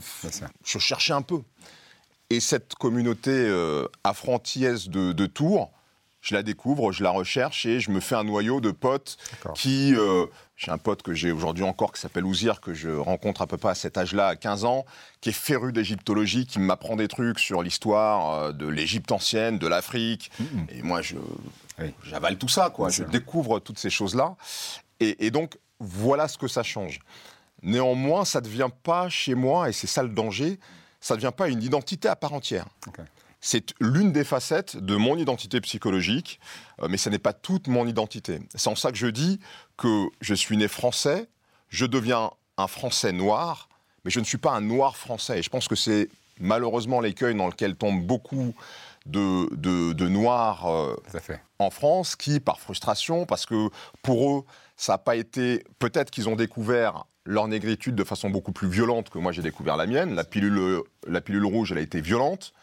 je 0.63 0.77
cherchais 0.77 1.13
un 1.13 1.23
peu. 1.23 1.41
Et 2.29 2.39
cette 2.39 2.75
communauté 2.75 3.31
euh, 3.31 3.88
afro-antillaise 4.03 4.89
de, 4.89 5.12
de 5.12 5.25
Tours, 5.25 5.71
je 6.21 6.35
la 6.35 6.44
découvre, 6.44 6.91
je 6.91 7.03
la 7.03 7.09
recherche 7.09 7.65
et 7.65 7.79
je 7.79 7.91
me 7.91 8.00
fais 8.00 8.15
un 8.15 8.23
noyau 8.23 8.62
de 8.62 8.71
potes 8.71 9.18
qui. 9.56 9.95
Euh, 9.95 10.25
j'ai 10.56 10.69
un 10.69 10.77
pote 10.77 11.01
que 11.01 11.15
j'ai 11.15 11.31
aujourd'hui 11.31 11.63
encore 11.63 11.91
qui 11.91 12.00
s'appelle 12.00 12.23
Ouzir, 12.23 12.62
que 12.62 12.75
je 12.75 12.90
rencontre 12.92 13.42
à 13.42 13.47
peu 13.47 13.57
près 13.57 13.71
à 13.71 13.75
cet 13.75 13.97
âge-là, 13.97 14.28
à 14.28 14.35
15 14.35 14.63
ans, 14.66 14.85
qui 15.19 15.30
est 15.30 15.33
féru 15.33 15.73
d'égyptologie, 15.73 16.45
qui 16.45 16.59
m'apprend 16.59 16.95
des 16.95 17.07
trucs 17.07 17.40
sur 17.40 17.63
l'histoire 17.63 18.33
euh, 18.33 18.51
de 18.51 18.68
l'Égypte 18.68 19.11
ancienne, 19.11 19.57
de 19.57 19.66
l'Afrique. 19.66 20.30
Et 20.69 20.83
moi, 20.83 21.01
je, 21.01 21.16
j'avale 22.04 22.37
tout 22.37 22.47
ça, 22.47 22.69
quoi. 22.69 22.90
je 22.90 23.04
découvre 23.04 23.57
toutes 23.57 23.80
ces 23.80 23.90
choses-là. 23.90 24.35
Et, 24.99 25.31
donc, 25.31 25.57
voilà 25.80 26.28
ce 26.28 26.37
que 26.37 26.47
ça 26.47 26.61
change. 26.61 26.99
Néanmoins, 27.63 28.23
ça 28.23 28.40
ne 28.40 28.45
devient 28.45 28.69
pas 28.83 29.09
chez 29.09 29.33
moi, 29.33 29.68
et 29.68 29.73
c'est 29.73 29.87
ça 29.87 30.04
le 30.04 30.09
danger, 30.09 30.59
ça 30.99 31.16
ne 31.16 31.19
devient 31.21 31.33
pas 31.35 31.49
une 31.49 31.63
identité 31.63 32.07
à 32.07 32.16
part 32.16 32.33
entière. 32.33 32.68
C'est 33.42 33.74
l'une 33.80 34.12
des 34.12 34.24
facettes 34.24 34.78
de 34.78 34.95
mon 34.95 35.18
identité 35.18 35.60
psychologique, 35.62 36.40
euh, 36.81 36.88
mais 36.90 36.98
ce 36.98 37.10
n'est 37.10 37.19
pas 37.19 37.33
toute 37.33 37.68
mon 37.68 37.88
identité. 37.88 38.40
C'est 38.54 38.69
en 38.69 38.76
ça 38.76 38.92
que 38.92 38.98
je 38.98 39.07
dis 39.07 39.40
que 39.78 40.06
je 40.21 40.36
suis 40.36 40.57
né 40.57 40.68
français, 40.68 41.28
je 41.69 41.88
deviens 41.88 42.30
un 42.57 42.68
français 42.68 43.12
noir, 43.12 43.68
mais 44.06 44.12
je 44.12 44.19
ne 44.19 44.26
suis 44.26 44.38
pas 44.38 44.52
un 44.52 44.62
noir 44.62 44.95
français. 44.95 45.40
Et 45.40 45.44
je 45.44 45.50
pense 45.50 45.68
que 45.68 45.76
c'est 45.76 46.10
malheureusement 46.40 47.02
l'écueil 47.02 47.36
dans 47.36 47.48
lequel 47.48 47.76
tombent 47.76 48.06
beaucoup 48.06 48.54
de, 49.07 49.50
de, 49.56 50.07
noirs 50.07 50.68
euh, 50.68 50.95
en 51.57 51.71
France 51.71 52.16
qui, 52.16 52.40
par 52.40 52.60
frustration, 52.60 53.26
parce 53.26 53.48
que 53.48 53.69
pour 54.04 54.31
eux, 54.31 54.45
ça 54.78 54.94
n'a 54.94 54.98
pas 55.00 55.16
été. 55.16 55.64
Peut-être 55.80 56.12
qu'ils 56.12 56.30
ont 56.30 56.36
découvert 56.36 57.06
leur 57.26 57.48
négritude 57.48 57.95
de 57.95 58.04
façon 58.04 58.30
beaucoup 58.30 58.52
plus 58.52 58.68
violente 58.68 59.10
que 59.10 59.19
moi 59.19 59.31
j'ai 59.31 59.42
découvert 59.42 59.78
la 59.78 59.88
mienne. 59.88 60.14
La 60.14 60.24
pilule, 60.24 60.81
la 61.07 61.21
pilule 61.21 61.45
rouge, 61.45 61.71
elle 61.71 61.80
a 61.80 61.81
été 61.81 62.02
violente. 62.02 62.54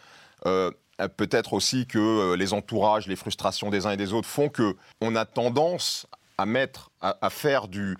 Euh, 0.47 0.71
peut-être 1.17 1.53
aussi 1.53 1.87
que 1.87 1.99
euh, 1.99 2.37
les 2.37 2.53
entourages, 2.53 3.07
les 3.07 3.17
frustrations 3.17 3.71
des 3.71 3.87
uns 3.87 3.93
et 3.93 3.97
des 3.97 4.13
autres 4.13 4.29
font 4.29 4.49
que 4.49 4.77
on 5.01 5.15
a 5.15 5.25
tendance 5.25 6.07
à 6.39 6.47
mettre, 6.47 6.91
à, 7.01 7.31
faire 7.31 7.67
du, 7.67 7.97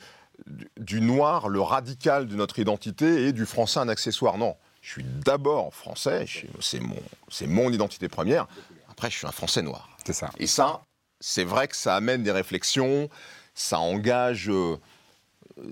du, 0.77 1.01
noir 1.01 1.49
le 1.49 1.61
radical 1.61 2.29
de 2.29 2.37
notre 2.37 2.61
identité 2.61 3.27
et 3.27 3.33
du 3.33 3.47
français 3.47 3.81
un 3.81 3.89
accessoire. 3.89 4.39
Non, 4.39 4.57
je 4.81 4.93
suis 4.93 5.05
d'abord 5.05 5.75
français, 5.75 6.25
c'est 6.61 7.47
mon, 7.47 7.71
identité 7.71 8.09
première. 8.09 8.47
Après, 8.89 9.11
je 9.11 9.19
suis 9.19 9.27
un 9.27 9.33
français 9.33 9.63
noir. 9.63 9.89
C'est 10.05 10.13
ça. 10.13 10.31
Et 10.39 10.47
ça, 10.47 10.83
c'est 11.19 11.43
vrai 11.43 11.67
que 11.67 11.75
ça 11.75 11.97
amène 11.97 12.23
des 12.23 12.31
réflexions, 12.31 13.09
ça 13.55 13.81
engage 13.81 14.49
euh, 14.49 14.77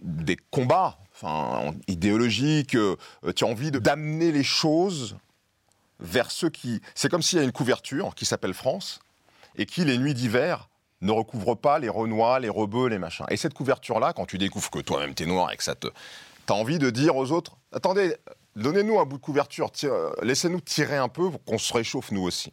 des 0.02 0.37
combats 0.50 0.99
enfin, 1.14 1.73
idéologiques. 1.87 2.76
tu 3.37 3.44
as 3.44 3.46
envie 3.46 3.70
d'amener 3.70 4.32
les 4.32 4.44
choses 4.44 5.16
vers 6.00 6.31
ceux 6.31 6.50
qui. 6.50 6.81
C'est 6.95 7.09
comme 7.09 7.23
s'il 7.23 7.38
y 7.38 7.43
a 7.43 7.45
une 7.45 7.53
couverture 7.53 8.15
qui 8.15 8.25
s'appelle 8.25 8.55
France, 8.55 9.00
et 9.57 9.67
qui, 9.67 9.85
les 9.85 9.99
nuits 9.99 10.15
d'hiver, 10.15 10.69
ne 11.00 11.12
recouvre 11.12 11.55
pas 11.55 11.79
les 11.79 11.88
renois, 11.88 12.41
les 12.41 12.49
rebeux, 12.49 12.88
les 12.88 12.99
machins. 12.99 13.26
Et 13.31 13.37
cette 13.37 13.55
couverture-là, 13.55 14.12
quand 14.12 14.26
tu 14.26 14.38
découvres 14.38 14.71
que 14.71 14.79
toi-même 14.79 15.15
t'es 15.15 15.26
noir 15.26 15.53
et 15.53 15.57
que 15.57 15.65
ça 15.65 15.75
te... 15.75 15.88
T'as 16.47 16.55
envie 16.55 16.79
de 16.79 16.91
dire 16.91 17.17
aux 17.17 17.33
autres, 17.33 17.57
attendez, 17.73 18.17
donnez-nous 18.55 18.99
un 19.00 19.05
bout 19.05 19.19
de 19.19 19.23
couverture, 19.23 19.71
laissez-nous 20.23 20.61
tirer 20.61 20.97
un 20.97 21.09
peu 21.09 21.31
pour 21.31 21.43
qu'on 21.45 21.59
se 21.59 21.73
réchauffe 21.73 22.12
nous 22.12 22.23
aussi. 22.23 22.53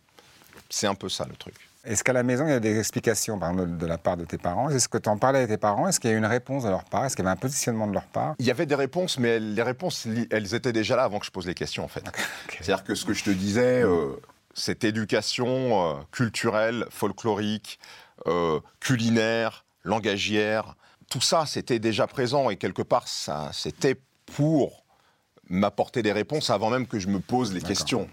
C'est 0.69 0.87
un 0.87 0.95
peu 0.95 1.09
ça 1.09 1.25
le 1.29 1.35
truc. 1.35 1.55
Est-ce 1.85 2.01
qu'à 2.01 2.13
la 2.13 2.23
maison, 2.23 2.45
il 2.47 2.51
y 2.51 2.53
a 2.53 2.61
des 2.61 2.79
explications 2.79 3.37
par 3.37 3.51
exemple, 3.51 3.77
de 3.77 3.85
la 3.85 3.97
part 3.97 4.15
de 4.15 4.23
tes 4.23 4.37
parents? 4.37 4.69
Est-ce 4.69 4.87
que 4.87 4.97
tu 4.97 5.09
en 5.09 5.17
parlais 5.17 5.39
à 5.39 5.47
tes 5.47 5.57
parents? 5.57 5.87
Est-ce 5.87 5.99
qu'il 5.99 6.09
y 6.09 6.13
a 6.13 6.15
eu 6.15 6.19
une 6.19 6.25
réponse 6.25 6.63
de 6.63 6.69
leur 6.69 6.85
part? 6.85 7.03
Est-ce 7.03 7.17
qu'il 7.17 7.25
y 7.25 7.27
avait 7.27 7.37
un 7.37 7.39
positionnement 7.39 7.87
de 7.87 7.93
leur 7.93 8.05
part? 8.05 8.35
Il 8.39 8.45
y 8.45 8.51
avait 8.51 8.65
des 8.65 8.75
réponses, 8.75 9.19
mais 9.19 9.37
les 9.39 9.61
réponses, 9.61 10.07
elles 10.31 10.55
étaient 10.55 10.71
déjà 10.71 10.95
là 10.95 11.03
avant 11.03 11.19
que 11.19 11.25
je 11.25 11.31
pose 11.31 11.45
les 11.45 11.53
questions, 11.53 11.83
en 11.83 11.89
fait. 11.89 12.03
C'est-à-dire 12.49 12.85
que 12.85 12.95
ce 12.95 13.03
que 13.03 13.13
je 13.13 13.25
te 13.25 13.31
disais, 13.31 13.83
euh, 13.83 14.15
cette 14.53 14.85
éducation 14.85 15.49
euh, 15.49 15.93
culturelle, 16.11 16.85
folklorique, 16.89 17.79
euh, 18.27 18.61
culinaire, 18.79 19.65
langagière, 19.83 20.75
tout 21.09 21.21
ça, 21.21 21.45
c'était 21.45 21.79
déjà 21.79 22.07
présent 22.07 22.49
et 22.49 22.55
quelque 22.55 22.81
part, 22.81 23.09
ça, 23.09 23.49
c'était 23.51 23.99
pour 24.37 24.85
m'apporter 25.49 26.01
des 26.01 26.13
réponses 26.13 26.49
avant 26.49 26.69
même 26.69 26.87
que 26.87 26.97
je 26.97 27.09
me 27.09 27.19
pose 27.19 27.53
les 27.53 27.61
questions. 27.61 28.07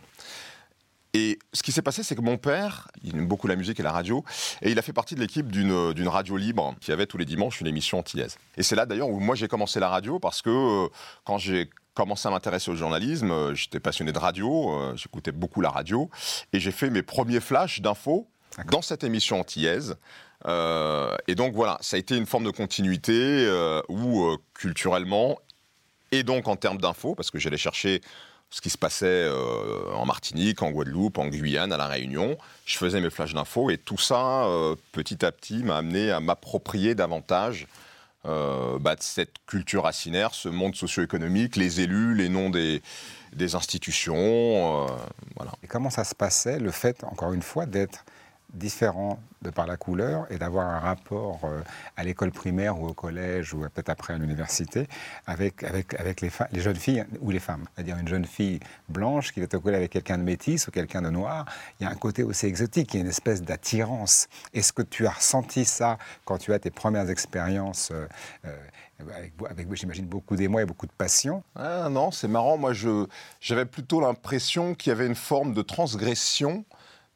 Et 1.12 1.38
ce 1.52 1.62
qui 1.62 1.72
s'est 1.72 1.82
passé, 1.82 2.02
c'est 2.02 2.14
que 2.14 2.20
mon 2.20 2.36
père, 2.36 2.88
il 3.02 3.16
aime 3.16 3.26
beaucoup 3.26 3.48
la 3.48 3.56
musique 3.56 3.80
et 3.80 3.82
la 3.82 3.90
radio, 3.90 4.24
et 4.62 4.70
il 4.70 4.78
a 4.78 4.82
fait 4.82 4.92
partie 4.92 5.14
de 5.14 5.20
l'équipe 5.20 5.50
d'une 5.50 6.08
radio 6.08 6.36
libre 6.36 6.74
qui 6.80 6.92
avait 6.92 7.06
tous 7.06 7.18
les 7.18 7.24
dimanches 7.24 7.60
une 7.60 7.66
émission 7.66 7.98
antillaise. 7.98 8.36
Et 8.56 8.62
c'est 8.62 8.76
là 8.76 8.86
d'ailleurs 8.86 9.08
où 9.08 9.18
moi 9.18 9.34
j'ai 9.34 9.48
commencé 9.48 9.80
la 9.80 9.88
radio 9.88 10.18
parce 10.20 10.40
que 10.40 10.50
euh, 10.50 10.88
quand 11.24 11.38
j'ai 11.38 11.68
commencé 11.94 12.28
à 12.28 12.30
m'intéresser 12.30 12.70
au 12.70 12.76
journalisme, 12.76 13.30
euh, 13.32 13.54
j'étais 13.54 13.80
passionné 13.80 14.12
de 14.12 14.18
radio, 14.18 14.72
euh, 14.72 14.96
j'écoutais 14.96 15.32
beaucoup 15.32 15.60
la 15.60 15.70
radio, 15.70 16.08
et 16.52 16.60
j'ai 16.60 16.70
fait 16.70 16.90
mes 16.90 17.02
premiers 17.02 17.40
flashs 17.40 17.80
d'infos 17.80 18.28
dans 18.70 18.82
cette 18.82 19.02
émission 19.04 19.40
antillaise. 19.40 19.96
et 20.46 21.34
donc 21.34 21.54
voilà, 21.54 21.78
ça 21.80 21.96
a 21.96 21.98
été 21.98 22.16
une 22.16 22.26
forme 22.26 22.44
de 22.44 22.50
continuité 22.50 23.48
où 23.88 24.36
culturellement 24.54 25.38
et 26.12 26.24
donc 26.24 26.48
en 26.48 26.56
termes 26.56 26.78
d'infos, 26.78 27.14
parce 27.14 27.30
que 27.30 27.38
j'allais 27.38 27.56
chercher 27.56 28.00
ce 28.50 28.60
qui 28.60 28.70
se 28.70 28.78
passait 28.78 29.06
euh, 29.06 29.92
en 29.94 30.04
Martinique, 30.04 30.62
en 30.62 30.70
Guadeloupe, 30.70 31.18
en 31.18 31.28
Guyane, 31.28 31.72
à 31.72 31.76
La 31.76 31.86
Réunion. 31.86 32.36
Je 32.66 32.76
faisais 32.76 33.00
mes 33.00 33.10
flashs 33.10 33.32
d'infos 33.32 33.70
et 33.70 33.78
tout 33.78 33.98
ça, 33.98 34.44
euh, 34.44 34.74
petit 34.92 35.24
à 35.24 35.30
petit, 35.30 35.62
m'a 35.62 35.76
amené 35.76 36.10
à 36.10 36.20
m'approprier 36.20 36.94
davantage 36.96 37.68
euh, 38.26 38.78
bah, 38.80 38.96
cette 38.98 39.34
culture 39.46 39.84
racinaire, 39.84 40.34
ce 40.34 40.48
monde 40.48 40.74
socio-économique, 40.74 41.56
les 41.56 41.80
élus, 41.80 42.14
les 42.14 42.28
noms 42.28 42.50
des, 42.50 42.82
institutions. 43.54 44.86
voilà. 45.36 45.52
Et 45.62 45.68
comment 45.68 45.90
ça 45.90 46.02
se 46.02 46.16
passait, 46.16 46.58
le 46.58 46.72
fait, 46.72 47.04
encore 47.04 47.32
une 47.32 47.42
fois, 47.42 47.66
d'être 47.66 48.04
différent 48.52 49.18
de 49.42 49.50
par 49.50 49.66
la 49.66 49.76
couleur 49.76 50.26
et 50.30 50.38
d'avoir 50.38 50.68
un 50.68 50.78
rapport 50.78 51.40
euh, 51.44 51.62
à 51.96 52.04
l'école 52.04 52.30
primaire 52.30 52.78
ou 52.78 52.88
au 52.88 52.92
collège 52.92 53.54
ou 53.54 53.60
peut-être 53.60 53.88
après 53.88 54.14
à 54.14 54.18
l'université 54.18 54.86
avec, 55.26 55.62
avec, 55.64 55.94
avec 55.94 56.20
les, 56.20 56.30
jeunes 56.60 56.76
filles 56.76 57.04
ou 57.20 57.30
les 57.30 57.38
femmes. 57.38 57.64
C'est-à-dire 57.74 57.96
une 57.98 58.08
jeune 58.08 58.26
fille 58.26 58.60
blanche 58.88 59.32
qui 59.32 59.40
va 59.40 59.46
te 59.46 59.56
coller 59.56 59.76
avec 59.76 59.90
quelqu'un 59.90 60.18
de 60.18 60.22
métis 60.22 60.66
ou 60.68 60.70
quelqu'un 60.70 61.02
de 61.02 61.10
noir. 61.10 61.46
Il 61.78 61.84
y 61.84 61.86
a 61.86 61.90
un 61.90 61.94
côté 61.94 62.22
aussi 62.22 62.46
exotique, 62.46 62.92
il 62.94 62.98
y 62.98 63.00
a 63.00 63.02
une 63.02 63.10
espèce 63.10 63.42
d'attirance. 63.42 64.28
Est-ce 64.52 64.72
que 64.72 64.82
tu 64.82 65.06
as 65.06 65.12
ressenti 65.12 65.64
ça 65.64 65.96
quand 66.24 66.38
tu 66.38 66.52
as 66.52 66.58
tes 66.58 66.70
premières 66.70 67.08
expériences 67.08 67.90
euh, 67.92 68.06
euh, 68.44 68.56
avec, 69.16 69.32
avec 69.48 69.74
j'imagine, 69.74 70.04
beaucoup 70.04 70.36
d'émoi 70.36 70.62
et 70.62 70.66
beaucoup 70.66 70.86
de 70.86 70.92
passion? 70.92 71.42
Ah, 71.56 71.88
Non, 71.90 72.10
c'est 72.10 72.28
marrant. 72.28 72.58
Moi, 72.58 72.72
j'avais 73.40 73.64
plutôt 73.64 74.00
l'impression 74.00 74.74
qu'il 74.74 74.90
y 74.90 74.92
avait 74.92 75.06
une 75.06 75.14
forme 75.14 75.54
de 75.54 75.62
transgression 75.62 76.64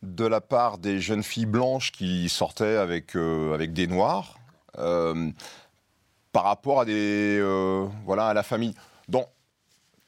de 0.04 0.24
la 0.24 0.40
part 0.40 0.78
des 0.78 1.00
jeunes 1.00 1.22
filles 1.22 1.46
blanches 1.46 1.92
qui 1.92 2.28
sortaient 2.28 2.76
avec, 2.76 3.16
euh, 3.16 3.54
avec 3.54 3.72
des 3.72 3.86
noirs 3.86 4.38
euh, 4.78 5.30
par 6.32 6.44
rapport 6.44 6.80
à, 6.80 6.84
des, 6.84 7.38
euh, 7.40 7.86
voilà, 8.04 8.28
à 8.28 8.34
la 8.34 8.42
famille. 8.42 8.74
Dans 9.08 9.26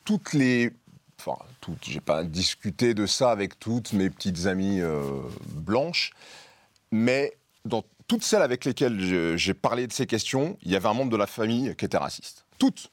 toutes 0.05 0.33
les. 0.33 0.73
Enfin, 1.19 1.38
toutes, 1.61 1.85
j'ai 1.85 2.00
pas 2.00 2.25
discuté 2.25 2.95
de 2.95 3.07
ça 3.07 3.31
avec 3.31 3.59
toutes 3.59 3.93
mes 3.93 4.11
petites 4.11 4.47
amies 4.47 4.83
blanches, 5.47 6.12
mais 6.93 7.37
dans 7.65 7.83
toutes 8.07 8.23
celles 8.23 8.43
avec 8.43 8.65
lesquelles 8.67 9.37
j'ai 9.37 9.55
parlé 9.55 9.87
de 9.87 9.93
ces 9.93 10.07
questions, 10.07 10.59
il 10.62 10.71
y 10.71 10.76
avait 10.76 10.88
un 10.88 10.93
membre 10.93 11.11
de 11.11 11.17
la 11.17 11.26
famille 11.26 11.75
qui 11.75 11.87
était 11.87 11.97
raciste. 11.97 12.45
Toutes. 12.59 12.91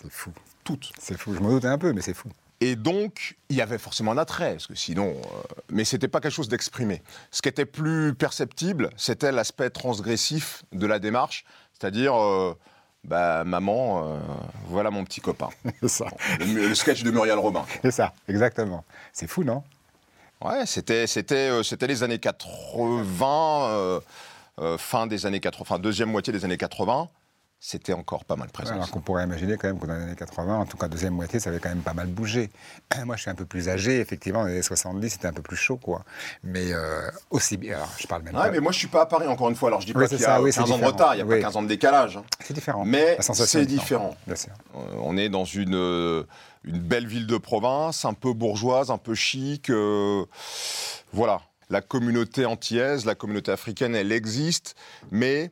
C'est 0.00 0.10
fou. 0.10 0.32
Toutes. 0.64 0.90
C'est 0.98 1.18
fou. 1.18 1.34
Je 1.34 1.40
m'en 1.40 1.50
doutais 1.50 1.68
un 1.68 1.78
peu, 1.78 1.92
mais 1.92 2.00
c'est 2.00 2.14
fou. 2.14 2.30
Et 2.60 2.74
donc, 2.76 3.36
il 3.50 3.56
y 3.56 3.60
avait 3.60 3.78
forcément 3.78 4.12
un 4.12 4.18
attrait, 4.18 4.52
parce 4.52 4.66
que 4.66 4.74
sinon, 4.74 5.10
euh, 5.10 5.42
mais 5.70 5.84
c'était 5.84 6.08
pas 6.08 6.20
quelque 6.20 6.32
chose 6.32 6.48
d'exprimé. 6.48 7.02
Ce 7.30 7.42
qui 7.42 7.48
était 7.48 7.66
plus 7.66 8.14
perceptible, 8.14 8.90
c'était 8.96 9.30
l'aspect 9.30 9.68
transgressif 9.70 10.64
de 10.72 10.86
la 10.86 10.98
démarche, 10.98 11.44
c'est-à-dire, 11.78 12.14
euh, 12.14 12.56
bah, 13.04 13.44
maman, 13.44 14.04
euh, 14.04 14.18
voilà 14.68 14.90
mon 14.90 15.04
petit 15.04 15.20
copain. 15.20 15.50
ça. 15.86 16.06
le, 16.40 16.74
sketch 16.74 17.02
de 17.02 17.10
Muriel 17.10 17.38
Robin. 17.38 17.64
C'est 17.82 17.90
ça, 17.90 18.14
exactement. 18.26 18.84
C'est 19.12 19.26
fou, 19.26 19.44
non? 19.44 19.62
Ouais, 20.42 20.64
c'était, 20.64 21.06
c'était, 21.06 21.62
c'était 21.62 21.86
les 21.86 22.02
années 22.02 22.18
80, 22.18 24.00
fin 24.78 25.06
des 25.06 25.26
années 25.26 25.40
80, 25.40 25.62
enfin 25.62 25.78
deuxième 25.78 26.10
moitié 26.10 26.32
des 26.32 26.44
années 26.44 26.58
80 26.58 27.08
c'était 27.58 27.94
encore 27.94 28.24
pas 28.24 28.36
mal 28.36 28.48
présent. 28.50 28.74
alors 28.74 28.90
qu'on 28.90 29.00
pourrait 29.00 29.24
imaginer 29.24 29.56
quand 29.56 29.68
même 29.68 29.78
que 29.78 29.86
dans 29.86 29.94
les 29.94 30.02
années 30.02 30.14
80, 30.14 30.58
en 30.58 30.66
tout 30.66 30.76
cas 30.76 30.88
deuxième 30.88 31.14
moitié, 31.14 31.40
ça 31.40 31.50
avait 31.50 31.58
quand 31.58 31.70
même 31.70 31.80
pas 31.80 31.94
mal 31.94 32.06
bougé. 32.06 32.50
Moi, 33.04 33.16
je 33.16 33.22
suis 33.22 33.30
un 33.30 33.34
peu 33.34 33.46
plus 33.46 33.68
âgé, 33.68 33.98
effectivement, 34.00 34.40
dans 34.40 34.46
les 34.46 34.54
années 34.54 34.62
70, 34.62 35.08
c'était 35.08 35.26
un 35.26 35.32
peu 35.32 35.42
plus 35.42 35.56
chaud, 35.56 35.76
quoi. 35.76 36.04
Mais 36.44 36.72
euh, 36.72 37.10
aussi 37.30 37.56
bien, 37.56 37.76
alors 37.76 37.92
je 37.98 38.06
parle 38.06 38.22
même 38.22 38.36
ouais, 38.36 38.50
mais 38.50 38.60
moi, 38.60 38.72
je 38.72 38.78
suis 38.78 38.88
pas 38.88 39.02
à 39.02 39.06
Paris, 39.06 39.26
encore 39.26 39.48
une 39.48 39.56
fois, 39.56 39.70
alors 39.70 39.80
je 39.80 39.86
dis 39.86 39.92
pas 39.92 40.06
qu'il 40.06 40.20
y 40.20 40.24
a 40.24 40.38
15 40.38 40.70
ans 40.70 40.78
de 40.78 40.84
retard, 40.84 41.14
il 41.14 41.16
n'y 41.16 41.22
a 41.22 41.26
pas 41.36 41.40
15 41.40 41.56
ans 41.56 41.62
de 41.62 41.68
décalage. 41.68 42.18
Hein. 42.18 42.24
C'est 42.44 42.54
différent. 42.54 42.84
Mais 42.84 43.16
c'est 43.20 43.66
différent. 43.66 44.16
Bien 44.26 44.36
sûr. 44.36 44.52
Euh, 44.74 44.78
on 45.00 45.16
est 45.16 45.28
dans 45.28 45.44
une, 45.44 45.74
euh, 45.74 46.24
une 46.64 46.78
belle 46.78 47.06
ville 47.06 47.26
de 47.26 47.38
province, 47.38 48.04
un 48.04 48.14
peu 48.14 48.32
bourgeoise, 48.32 48.90
un 48.90 48.98
peu 48.98 49.14
chic. 49.14 49.70
voilà. 51.12 51.40
La 51.68 51.80
communauté 51.80 52.46
antillaise, 52.46 53.06
la 53.06 53.16
communauté 53.16 53.50
africaine, 53.50 53.96
elle 53.96 54.12
existe, 54.12 54.76
mais 55.10 55.50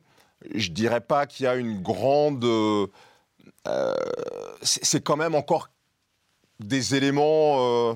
je 0.54 0.70
dirais 0.70 1.00
pas 1.00 1.26
qu'il 1.26 1.44
y 1.44 1.46
a 1.46 1.54
une 1.54 1.82
grande. 1.82 2.44
Euh, 2.44 3.94
c'est 4.62 5.02
quand 5.02 5.16
même 5.16 5.34
encore 5.34 5.70
des 6.60 6.94
éléments 6.94 7.90
euh, 7.90 7.94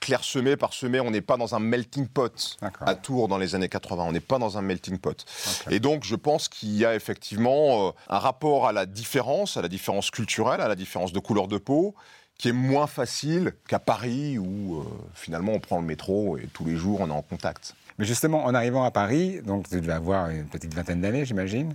clairsemés, 0.00 0.56
parsemés. 0.56 1.00
On 1.00 1.10
n'est 1.10 1.20
pas 1.20 1.36
dans 1.36 1.54
un 1.54 1.58
melting 1.58 2.06
pot 2.06 2.56
à 2.80 2.94
Tours 2.94 3.28
dans 3.28 3.38
les 3.38 3.54
années 3.54 3.68
80. 3.68 4.04
On 4.04 4.12
n'est 4.12 4.20
pas 4.20 4.38
dans 4.38 4.58
un 4.58 4.62
melting 4.62 4.98
pot. 4.98 5.24
Et 5.70 5.80
donc, 5.80 6.04
je 6.04 6.16
pense 6.16 6.48
qu'il 6.48 6.76
y 6.76 6.84
a 6.84 6.94
effectivement 6.94 7.88
euh, 7.88 7.90
un 8.08 8.18
rapport 8.18 8.66
à 8.66 8.72
la 8.72 8.86
différence, 8.86 9.56
à 9.56 9.62
la 9.62 9.68
différence 9.68 10.10
culturelle, 10.10 10.60
à 10.60 10.68
la 10.68 10.76
différence 10.76 11.12
de 11.12 11.18
couleur 11.18 11.48
de 11.48 11.58
peau, 11.58 11.94
qui 12.38 12.48
est 12.48 12.52
moins 12.52 12.86
facile 12.86 13.54
qu'à 13.66 13.78
Paris 13.78 14.38
où 14.38 14.84
finalement 15.14 15.52
on 15.52 15.58
prend 15.58 15.80
le 15.80 15.86
métro 15.86 16.36
et 16.36 16.46
tous 16.52 16.66
les 16.66 16.76
jours 16.76 17.00
on 17.00 17.08
est 17.08 17.12
en 17.12 17.22
contact. 17.22 17.74
Mais 17.98 18.04
justement, 18.04 18.44
en 18.44 18.54
arrivant 18.54 18.84
à 18.84 18.90
Paris, 18.90 19.40
donc 19.42 19.70
tu 19.70 19.80
devais 19.80 19.94
avoir 19.94 20.28
une 20.28 20.44
petite 20.44 20.74
vingtaine 20.74 21.00
d'années, 21.00 21.24
j'imagine 21.24 21.74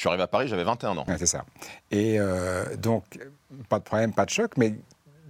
je 0.00 0.04
suis 0.04 0.08
arrivé 0.08 0.22
à 0.22 0.28
Paris, 0.28 0.48
j'avais 0.48 0.64
21 0.64 0.96
ans. 0.96 1.04
c'est 1.18 1.26
ça. 1.26 1.44
Et 1.90 2.18
euh, 2.18 2.74
donc, 2.76 3.04
pas 3.68 3.78
de 3.78 3.84
problème, 3.84 4.14
pas 4.14 4.24
de 4.24 4.30
choc, 4.30 4.52
mais 4.56 4.72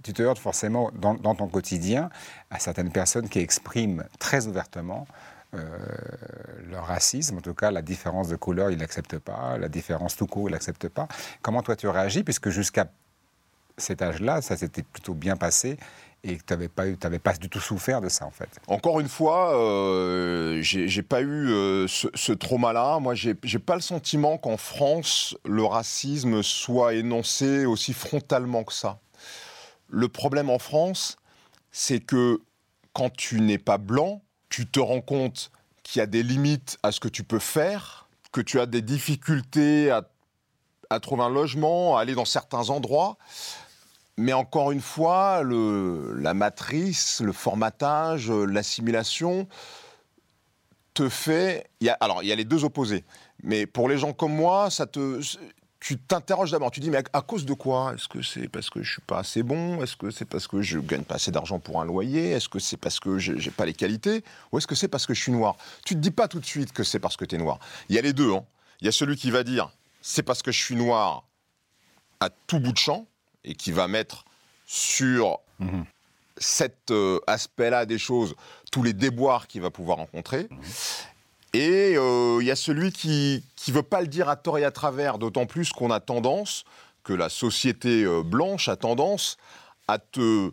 tu 0.01 0.13
te 0.13 0.21
heurtes 0.21 0.39
forcément 0.39 0.91
dans, 0.93 1.35
ton 1.35 1.49
quotidien 1.49 2.09
à 2.49 2.57
certaines 2.57 2.89
personnes 2.89 3.27
qui 3.27 3.39
expriment 3.39 4.05
très 4.17 4.47
ouvertement 4.47 5.07
euh, 5.55 5.67
leur 6.69 6.85
racisme, 6.85 7.39
en 7.39 7.41
tout 7.41 7.53
cas 7.53 7.69
la 7.69 7.81
différence 7.81 8.29
de 8.29 8.37
couleur, 8.37 8.71
ils 8.71 8.77
n'acceptent 8.77 9.19
pas, 9.19 9.57
la 9.57 9.67
différence 9.67 10.15
tout 10.15 10.25
court, 10.25 10.47
ils 10.47 10.53
n'acceptent 10.53 10.87
pas. 10.87 11.09
Comment 11.41 11.63
toi 11.63 11.75
tu 11.75 11.89
réagis, 11.89 12.23
puisque 12.23 12.47
jusqu'à 12.47 12.89
cet 13.77 14.01
âge-là, 14.01 14.41
ça 14.41 14.55
s'était 14.55 14.83
plutôt 14.83 15.15
bien 15.15 15.35
passé 15.35 15.75
et 16.23 16.37
que 16.37 16.43
tu 16.43 16.53
n'avais 16.53 16.67
pas, 16.67 16.83
pas 17.23 17.33
du 17.33 17.49
tout 17.49 17.59
souffert 17.59 17.99
de 17.99 18.09
ça, 18.09 18.25
en 18.25 18.31
fait. 18.31 18.49
Encore 18.67 18.99
une 18.99 19.09
fois, 19.09 19.55
euh, 19.57 20.61
j'ai 20.61 21.01
pas 21.01 21.21
eu 21.21 21.49
euh, 21.49 21.87
ce, 21.87 22.31
trauma-là. 22.31 22.99
Moi, 22.99 23.15
j'ai 23.15 23.33
pas 23.33 23.75
le 23.75 23.81
sentiment 23.81 24.37
qu'en 24.37 24.57
France, 24.57 25.35
le 25.45 25.63
racisme 25.63 26.43
soit 26.43 26.93
énoncé 26.93 27.65
aussi 27.65 27.93
frontalement 27.93 28.63
que 28.63 28.73
ça. 28.73 28.99
Le 29.89 30.07
problème 30.07 30.49
en 30.49 30.59
France, 30.59 31.17
c'est 31.71 31.99
que 31.99 32.39
quand 32.93 33.11
tu 33.11 33.41
n'es 33.41 33.57
pas 33.57 33.77
blanc, 33.77 34.21
tu 34.49 34.67
te 34.67 34.79
rends 34.79 35.01
compte 35.01 35.51
qu'il 35.83 35.99
y 35.99 36.03
a 36.03 36.07
des 36.07 36.23
limites 36.23 36.77
à 36.83 36.91
ce 36.91 36.99
que 36.99 37.07
tu 37.07 37.23
peux 37.23 37.39
faire, 37.39 38.09
que 38.31 38.41
tu 38.41 38.59
as 38.59 38.67
des 38.67 38.81
difficultés 38.81 39.91
à 40.89 40.99
trouver 40.99 41.23
un 41.23 41.29
logement, 41.29 41.97
à 41.97 42.01
aller 42.01 42.13
dans 42.13 42.25
certains 42.25 42.69
endroits. 42.69 43.17
Mais 44.17 44.33
encore 44.33 44.71
une 44.71 44.81
fois, 44.81 45.43
la 45.43 46.33
matrice, 46.33 47.21
le 47.21 47.33
formatage, 47.33 48.29
l'assimilation 48.29 49.47
te 50.93 51.09
fait. 51.09 51.69
alors, 51.99 52.21
il 52.23 52.27
y 52.27 52.31
a 52.31 52.35
les 52.35 52.45
deux 52.45 52.63
opposés. 52.63 53.03
Mais 53.43 53.65
pour 53.65 53.89
les 53.89 53.97
gens 53.97 54.13
comme 54.13 54.35
moi, 54.35 54.69
ça 54.69 54.85
te, 54.85 55.21
tu 55.79 55.97
t'interroges 55.97 56.51
d'abord. 56.51 56.71
Tu 56.71 56.79
dis, 56.79 56.89
mais 56.89 57.03
à, 57.13 57.21
cause 57.21 57.45
de 57.45 57.53
quoi? 57.53 57.93
Est-ce 57.95 58.07
que 58.07 58.21
c'est 58.21 58.47
parce 58.47 58.69
que 58.69 58.83
je 58.83 58.93
suis 58.93 59.01
pas 59.01 59.19
assez 59.19 59.43
bon? 59.43 59.81
Est-ce 59.81 59.95
que 59.95 60.11
c'est 60.11 60.25
parce 60.25 60.47
que 60.47 60.61
je 60.61 60.79
gagne 60.79 61.03
pas 61.03 61.15
assez 61.15 61.31
d'argent 61.31 61.59
pour 61.59 61.81
un 61.81 61.85
loyer? 61.85 62.31
Est-ce 62.31 62.49
que 62.49 62.59
c'est 62.59 62.77
parce 62.77 62.99
que 62.99 63.17
j'ai 63.17 63.51
pas 63.51 63.65
les 63.65 63.73
qualités? 63.73 64.23
Ou 64.51 64.57
est-ce 64.57 64.67
que 64.67 64.75
c'est 64.75 64.87
parce 64.87 65.05
que 65.05 65.13
je 65.13 65.21
suis 65.21 65.31
noir? 65.31 65.55
Tu 65.85 65.95
te 65.95 65.99
dis 65.99 66.11
pas 66.11 66.27
tout 66.27 66.39
de 66.39 66.45
suite 66.45 66.71
que 66.71 66.83
c'est 66.83 66.99
parce 66.99 67.17
que 67.17 67.25
tu 67.25 67.35
es 67.35 67.37
noir. 67.37 67.59
Il 67.89 67.95
y 67.95 67.99
a 67.99 68.01
les 68.01 68.13
deux. 68.13 68.33
Hein. 68.33 68.43
Il 68.81 68.85
y 68.85 68.87
a 68.87 68.91
celui 68.91 69.15
qui 69.15 69.31
va 69.31 69.43
dire, 69.43 69.71
c'est 70.01 70.23
parce 70.23 70.41
que 70.43 70.51
je 70.51 70.61
suis 70.61 70.75
noir 70.75 71.23
à 72.19 72.29
tout 72.29 72.59
bout 72.59 72.71
de 72.71 72.77
champ 72.77 73.07
et 73.43 73.55
qui 73.55 73.71
va 73.71 73.87
mettre 73.87 74.25
sur 74.65 75.39
mhm. 75.59 75.85
cet 76.37 76.91
euh, 76.91 77.19
aspect-là 77.27 77.85
des 77.85 77.97
choses 77.97 78.35
tous 78.71 78.83
les 78.83 78.93
déboires 78.93 79.47
qu'il 79.47 79.61
va 79.61 79.69
pouvoir 79.69 79.97
rencontrer. 79.97 80.47
Et 81.53 81.95
euh, 81.97 82.37
il 82.39 82.47
y 82.47 82.51
a 82.51 82.55
celui 82.55 82.91
qui 82.91 83.43
ne 83.67 83.73
veut 83.73 83.83
pas 83.83 84.01
le 84.01 84.07
dire 84.07 84.29
à 84.29 84.37
tort 84.37 84.57
et 84.57 84.63
à 84.63 84.71
travers, 84.71 85.17
d'autant 85.17 85.45
plus 85.45 85.71
qu'on 85.71 85.91
a 85.91 85.99
tendance, 85.99 86.63
que 87.03 87.13
la 87.13 87.29
société 87.29 88.03
euh, 88.03 88.23
blanche 88.23 88.69
a 88.69 88.77
tendance 88.77 89.37
à 89.87 89.99
te, 89.99 90.51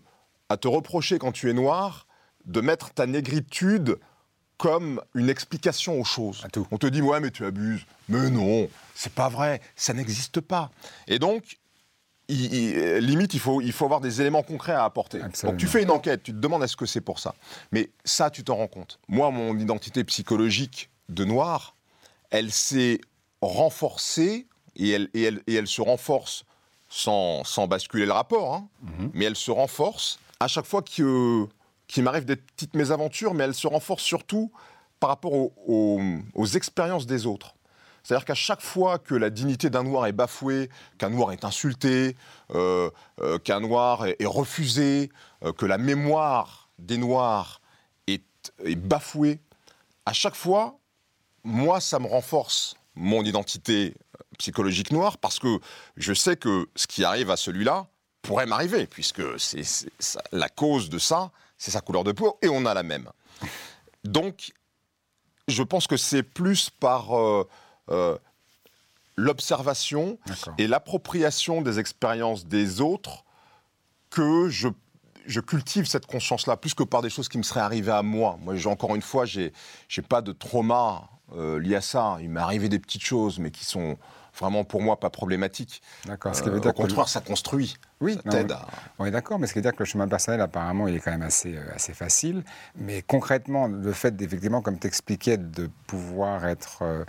à 0.49 0.57
te 0.57 0.67
reprocher 0.67 1.19
quand 1.19 1.33
tu 1.33 1.49
es 1.49 1.53
noir 1.53 2.07
de 2.47 2.61
mettre 2.61 2.91
ta 2.93 3.07
négritude 3.07 3.99
comme 4.57 5.01
une 5.15 5.31
explication 5.31 6.01
aux 6.01 6.05
choses. 6.05 6.45
On 6.73 6.79
te 6.79 6.87
dit 6.87 7.01
ouais 7.01 7.21
mais 7.21 7.31
tu 7.31 7.45
abuses. 7.45 7.87
Mais 8.09 8.31
non, 8.31 8.69
c'est 8.95 9.13
pas 9.13 9.29
vrai, 9.29 9.61
ça 9.77 9.93
n'existe 9.93 10.41
pas. 10.41 10.71
Et 11.07 11.19
donc 11.21 11.59
limite, 12.29 13.35
il 13.35 13.41
faut, 13.41 13.61
il 13.61 13.73
faut 13.73 13.85
avoir 13.85 14.01
des 14.01 14.21
éléments 14.21 14.43
concrets 14.43 14.73
à 14.73 14.85
apporter. 14.85 15.21
Donc 15.43 15.57
tu 15.57 15.67
fais 15.67 15.83
une 15.83 15.91
enquête, 15.91 16.23
tu 16.23 16.33
te 16.33 16.39
demandes 16.39 16.63
est-ce 16.63 16.77
que 16.77 16.87
c'est 16.87 17.01
pour 17.01 17.19
ça? 17.19 17.35
Mais 17.73 17.91
ça, 18.05 18.31
tu 18.31 18.45
t'en 18.45 18.57
rends 18.57 18.69
compte. 18.69 18.99
Moi, 19.09 19.31
mon 19.31 19.59
identité 19.59 20.05
psychologique 20.05 20.91
de 21.09 21.25
noir, 21.25 21.75
elle 22.31 22.53
s'est 22.53 23.01
renforcée 23.41 24.47
et 24.77 24.91
elle, 24.91 25.09
et 25.15 25.23
elle, 25.23 25.41
et 25.47 25.55
elle 25.55 25.67
se 25.67 25.81
renforce 25.81 26.45
sans, 26.91 27.45
sans, 27.45 27.67
basculer 27.67 28.07
le 28.07 28.13
rapport, 28.13 28.55
hein. 28.55 28.69
mhm. 28.83 29.11
mais 29.15 29.27
elle 29.27 29.37
se 29.37 29.51
renforce 29.51 30.19
à 30.41 30.49
chaque 30.49 30.67
fois 30.67 30.83
qu'il 30.83 31.49
m'arrive 31.99 32.25
des 32.25 32.37
petites 32.37 32.75
mésaventures, 32.75 33.35
mais 33.35 33.45
elle 33.45 33.55
se 33.55 33.67
renforce 33.67 34.03
surtout 34.03 34.51
par 35.01 35.11
rapport 35.11 35.33
aux 35.35 36.47
expériences 36.55 37.07
des 37.07 37.27
autres. 37.27 37.55
C'est-à-dire 38.09 38.25
qu'à 38.25 38.35
chaque 38.35 38.63
fois 38.63 38.99
que 38.99 39.15
la 39.15 39.29
dignité 39.29 39.69
d'un 39.69 39.83
noir 39.83 40.07
est 40.07 40.13
bafouée, 40.13 40.71
qu'un 40.97 41.11
noir 41.11 41.31
est 41.33 41.45
insulté, 41.45 42.17
euh, 42.55 42.89
euh, 43.21 43.39
qu'un 43.39 43.61
noir 43.61 44.07
est, 44.07 44.25
refusé, 44.25 45.13
euh, 45.45 45.53
que 45.53 45.67
la 45.67 45.77
mémoire 45.77 46.71
des 46.79 46.97
noirs 46.97 47.61
est, 48.07 48.23
bafouée, 48.77 49.41
à 50.07 50.15
chaque 50.15 50.37
fois, 50.37 50.79
moi, 51.45 51.83
ça 51.83 51.99
me 51.99 52.07
renforce 52.07 52.77
mon 52.95 53.23
identité 53.25 53.95
psychologique 54.39 54.91
noire 54.91 55.19
parce 55.19 55.39
que 55.39 55.61
je 55.99 56.15
sais 56.15 56.37
que 56.37 56.67
ce 56.77 56.87
qui 56.87 57.05
arrive 57.05 57.31
à 57.31 57.37
celui-là 57.37 57.89
pourrait 58.23 58.47
m'arriver, 58.47 58.87
puisque 58.87 59.23
c'est 59.39 59.91
la 60.33 60.49
cause 60.49 60.89
de 60.89 60.99
ça, 60.99 61.31
c'est 61.59 61.73
sa 61.73 61.83
couleur 61.83 62.05
de 62.05 62.13
peau, 62.13 62.39
et 62.41 62.49
on 62.49 62.65
a 62.65 62.73
la 62.73 62.83
même. 62.83 63.11
Donc, 64.05 64.53
je 65.47 65.63
pense 65.63 65.87
que 65.87 65.99
c'est 65.99 66.23
plus 66.23 66.71
par 66.71 67.13
l'observation 69.17 70.19
et 70.59 70.67
l'appropriation 70.67 71.61
des 71.61 71.79
expériences 71.79 72.47
des 72.47 72.81
autres 72.81 73.25
que 74.11 74.49
je, 74.49 74.69
je 75.27 75.41
cultive 75.41 75.87
cette 75.87 76.07
conscience-là, 76.07 76.57
plus 76.57 76.75
que 76.75 76.85
par 76.85 77.03
des 77.03 77.11
choses 77.11 77.29
qui 77.29 77.37
me 77.37 77.43
seraient 77.43 77.61
arrivées 77.61 77.93
à 77.93 78.03
moi. 78.03 78.39
Moi, 78.41 78.55
encore 78.67 78.95
une 78.95 79.03
fois, 79.03 79.25
j'ai 79.27 79.53
n'ai 79.97 80.03
pas 80.03 80.23
de 80.23 80.33
trauma 80.33 81.11
euh, 81.37 81.59
lié 81.61 81.77
à 81.77 81.81
ça. 81.81 82.19
Il 82.21 82.31
m'est 82.31 82.41
arrivé 82.41 82.69
des 82.69 82.79
petites 82.79 83.05
choses, 83.05 83.39
mais 83.39 83.51
qui 83.51 83.65
sont 83.65 83.99
vraiment 84.39 84.65
pour 84.65 84.83
moi 84.83 84.99
pas 84.99 85.11
problématiques. 85.11 85.83
D'accord. 86.07 86.33
Euh, 86.47 86.59
au 86.59 86.73
contraire, 86.73 87.09
ça 87.09 87.21
construit. 87.21 87.77
Oui, 88.01 88.15
ça 88.15 88.31
t'aide 88.31 88.55
On 88.99 89.05
est 89.05 89.11
d'accord, 89.11 89.39
mais 89.39 89.47
ce 89.47 89.53
qui 89.53 89.59
veut 89.59 89.63
dire 89.63 89.73
que 89.73 89.81
le 89.81 89.85
chemin 89.85 90.09
personnel, 90.09 90.41
apparemment, 90.41 90.89
il 90.89 90.97
est 90.97 91.01
quand 91.01 91.11
même 91.11 91.23
assez, 91.23 91.57
euh, 91.57 91.75
assez 91.75 91.95
facile. 91.95 92.45
Mais 92.77 93.03
concrètement, 93.03 93.69
le 93.69 93.93
fait, 93.93 94.21
effectivement, 94.21 94.63
comme 94.63 94.79
tu 94.79 94.87
expliquais, 94.87 95.37
de 95.37 95.69
pouvoir 95.87 96.47
être 96.47 97.05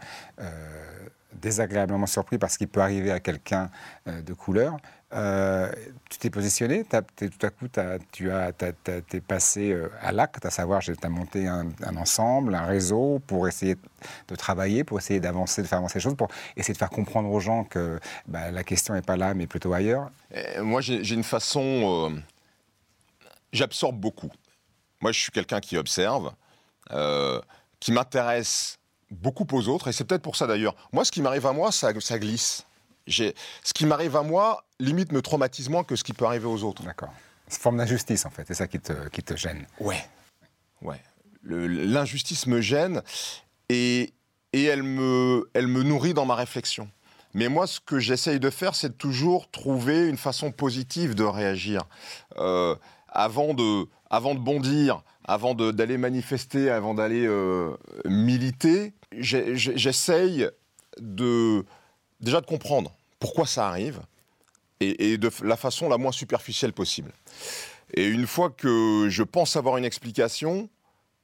désagréablement 1.33 2.05
surpris 2.05 2.38
parce 2.38 2.57
qu'il 2.57 2.67
peut 2.67 2.81
arriver 2.81 3.12
à 3.12 3.19
quelqu'un 3.19 3.69
euh, 4.07 4.21
de 4.21 4.33
couleur. 4.33 4.77
Euh, 5.12 5.72
tu 6.10 6.20
t'es 6.20 6.30
positionné, 6.30 6.84
tout 6.84 6.98
à 7.42 7.50
coup, 7.50 7.68
tu 7.68 8.30
as, 8.32 8.52
es 9.12 9.22
passé 9.22 9.72
euh, 9.72 9.89
à 10.02 10.12
l'acte, 10.12 10.45
à 10.45 10.52
savoir, 10.52 10.82
tu 10.82 10.93
as 11.02 11.10
monté 11.10 11.48
un, 11.48 11.72
ensemble, 11.98 12.54
un 12.54 12.65
réseau 12.65 13.19
pour 13.26 13.48
essayer 13.48 13.76
de 14.28 14.36
travailler, 14.36 14.84
pour 14.84 15.00
essayer 15.00 15.19
d'avancer, 15.19 15.63
de 15.63 15.67
faire 15.67 15.80
avancer 15.80 15.98
les 15.98 16.04
choses, 16.04 16.15
pour 16.15 16.28
essayer 16.56 16.74
de 16.74 16.78
faire 16.78 16.91
comprendre 16.91 17.30
aux 17.32 17.39
gens 17.39 17.63
que 17.63 18.00
bah, 18.28 18.52
la 18.52 18.63
question 18.63 18.93
n'est 18.93 19.02
pas 19.02 19.17
là, 19.17 19.34
mais 19.34 19.48
plutôt 19.48 19.74
ailleurs. 19.74 20.12
moi, 20.60 20.82
j'ai 20.82 21.15
une 21.15 21.24
façon. 21.24 22.22
J'absorbe 23.52 24.00
beaucoup. 24.00 24.32
Moi, 25.02 25.12
je 25.12 25.19
suis 25.19 25.32
quelqu'un 25.32 25.60
qui 25.60 25.76
observe, 25.78 26.34
qui 27.80 27.91
m'intéresse 27.91 28.78
beaucoup 29.10 29.48
aux 29.54 29.67
autres, 29.69 29.88
et 29.88 29.91
c'est 29.91 30.04
peut-être 30.04 30.22
pour 30.22 30.36
ça 30.36 30.45
d'ailleurs. 30.45 30.76
Moi, 30.91 31.04
ce 31.04 31.12
qui 31.12 31.24
m'arrive 31.24 31.48
à 31.48 31.54
moi, 31.54 31.72
ça 31.72 31.93
glisse. 31.93 32.67
Ce 33.10 33.74
qui 33.74 33.86
m'arrive 33.86 34.15
à 34.15 34.22
moi, 34.22 34.63
limite, 34.80 35.12
me 35.12 35.22
traumatise 35.22 35.69
moins 35.69 35.84
que 35.84 35.95
ce 35.95 36.04
qui 36.04 36.13
peut 36.13 36.26
arriver 36.26 36.45
aux 36.45 36.63
autres. 36.63 36.84
D'accord. 36.84 37.13
C'est 37.48 37.62
forme 37.62 37.78
d'injustice, 37.78 38.26
en 38.26 38.30
fait, 38.30 38.45
c'est 38.48 38.54
ça 38.54 38.67
qui 38.67 38.80
te, 38.80 39.10
qui 39.10 39.24
te 39.24 39.36
gêne. 39.36 39.65
Ouais. 39.80 40.04
Ouais. 40.82 41.02
L'injustice 41.43 42.48
me 42.48 42.62
gêne, 42.62 43.02
et, 43.69 44.13
et 44.54 44.63
elle, 44.63 44.84
me, 44.84 45.50
elle 45.54 45.67
me 45.67 45.84
nourrit 45.84 46.13
dans 46.13 46.26
ma 46.26 46.36
réflexion. 46.36 46.89
Mais 47.34 47.48
moi, 47.48 47.67
ce 47.67 47.80
que 47.80 48.00
j'essaye 48.00 48.39
de 48.39 48.50
faire, 48.50 48.76
c'est 48.76 48.89
de 48.89 48.93
toujours 48.93 49.50
trouver 49.52 50.08
une 50.08 50.17
façon 50.17 50.52
positive 50.52 51.15
de 51.15 51.24
réagir. 51.24 51.84
Euh, 52.38 52.76
avant, 53.08 53.54
de, 53.54 53.86
avant 54.10 54.36
de 54.36 54.39
bondir, 54.39 55.04
avant 55.26 55.54
d'aller 55.54 55.98
manifester, 55.98 56.72
avant 56.72 56.95
d'aller 56.95 57.26
euh, 57.26 57.76
militer, 58.06 58.93
j'essaye 59.12 60.50
de 61.00 61.65
déjà 62.19 62.41
de 62.41 62.45
comprendre 62.45 62.95
pourquoi 63.19 63.45
ça 63.45 63.67
arrive 63.67 64.01
et, 64.79 65.17
de 65.17 65.29
la 65.43 65.58
façon 65.58 65.89
la 65.89 65.97
moins 65.97 66.12
superficielle 66.12 66.73
possible. 66.73 67.12
Et 67.93 68.05
une 68.05 68.27
fois 68.27 68.49
que 68.49 69.08
je 69.10 69.23
pense 69.23 69.55
avoir 69.55 69.77
une 69.77 69.86
explication, 69.86 70.69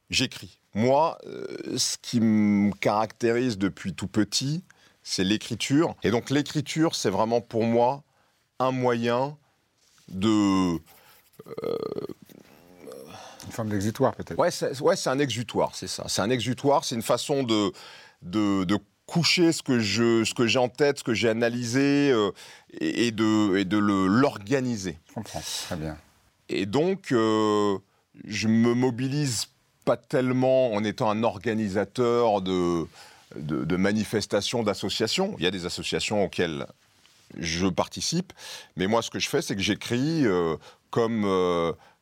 j'écris. 0.10 0.60
Moi, 0.74 1.18
euh, 1.26 1.78
ce 1.78 1.98
qui 2.02 2.20
me 2.20 2.74
caractérise 2.74 3.58
depuis 3.58 3.94
tout 3.94 4.08
petit, 4.08 4.64
c'est 5.04 5.24
l'écriture. 5.24 5.96
Et 6.04 6.12
donc 6.12 6.30
l'écriture, 6.30 6.96
c'est 6.96 7.10
vraiment 7.10 7.40
pour 7.40 7.64
moi 7.64 8.04
un 8.60 8.72
moyen 8.72 9.38
de... 10.10 10.78
Euh, 11.48 11.78
une 13.46 13.52
forme 13.52 13.70
d'exutoire 13.70 14.16
peut-être. 14.16 14.40
Ouais, 14.40 14.52
c'est 14.52 14.82
ouais, 14.82 14.96
un 15.08 15.20
exutoire, 15.20 15.76
c'est 15.76 15.88
ça. 15.88 16.06
C'est 16.08 16.22
un 16.22 16.30
exutoire, 16.32 16.84
c'est 16.84 16.96
une 16.96 17.04
façon 17.04 17.44
de, 17.44 17.72
de, 18.24 18.64
de 18.64 18.80
coucher 19.06 19.52
ce 19.52 19.62
que 19.62 19.80
je, 19.80 20.24
ce 20.24 20.34
que 20.34 20.48
j'ai 20.48 20.60
en 20.60 20.70
tête, 20.70 21.00
ce 21.00 21.04
que 21.04 21.14
j'ai 21.14 21.30
analysé, 21.30 22.12
euh, 22.12 22.32
et, 22.80 23.12
de, 23.12 23.58
et 23.58 23.66
de 23.66 23.78
l'organiser. 23.78 24.98
Je 25.10 25.14
comprends, 25.14 25.42
très 25.66 25.76
bien. 25.76 25.98
Et 26.50 26.66
donc, 26.66 27.12
euh, 27.12 27.78
je 28.26 28.48
me 28.48 28.74
mobilise 28.74 29.48
pas 29.84 29.98
tellement 29.98 30.74
en 30.74 30.84
étant 30.84 31.10
un 31.10 31.24
organisateur 31.24 32.42
de, 32.42 32.88
de, 33.36 33.76
manifestations, 33.76 34.64
d'associations. 34.64 35.36
Il 35.38 35.44
y 35.44 35.48
a 35.48 35.52
des 35.52 35.66
associations 35.66 36.24
auxquelles 36.24 36.66
je 37.38 37.68
participe, 37.68 38.34
mais 38.76 38.88
moi, 38.88 39.02
ce 39.02 39.10
que 39.10 39.20
je 39.20 39.30
fais, 39.30 39.42
c'est 39.42 39.56
que 39.56 39.62
j'écris 39.62 40.26
euh, 40.26 40.56
comme 40.90 41.26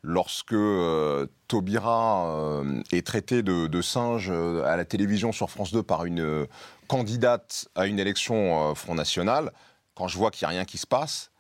lorsque 0.04 0.54
euh, 0.54 1.28
Taubira 1.48 2.28
euh, 2.28 2.84
est 2.92 3.08
traité 3.08 3.42
de, 3.42 3.82
singe 3.82 4.30
euh, 4.30 4.64
à 4.66 4.76
la 4.76 4.86
télévision 4.86 5.32
sur 5.32 5.50
France 5.50 5.72
2 5.72 5.82
par 5.82 6.06
une 6.06 6.46
candidate 6.88 7.68
à 7.76 7.88
une 7.88 8.00
élection 8.00 8.76
Front 8.76 8.96
National, 8.96 9.52
quand 9.96 10.08
je 10.08 10.18
vois 10.18 10.30
qu'il 10.30 10.46
n'y 10.46 10.54
a 10.54 10.58
rien 10.58 10.66
qui 10.66 10.78
se 10.78 10.86
passe, 10.86 11.32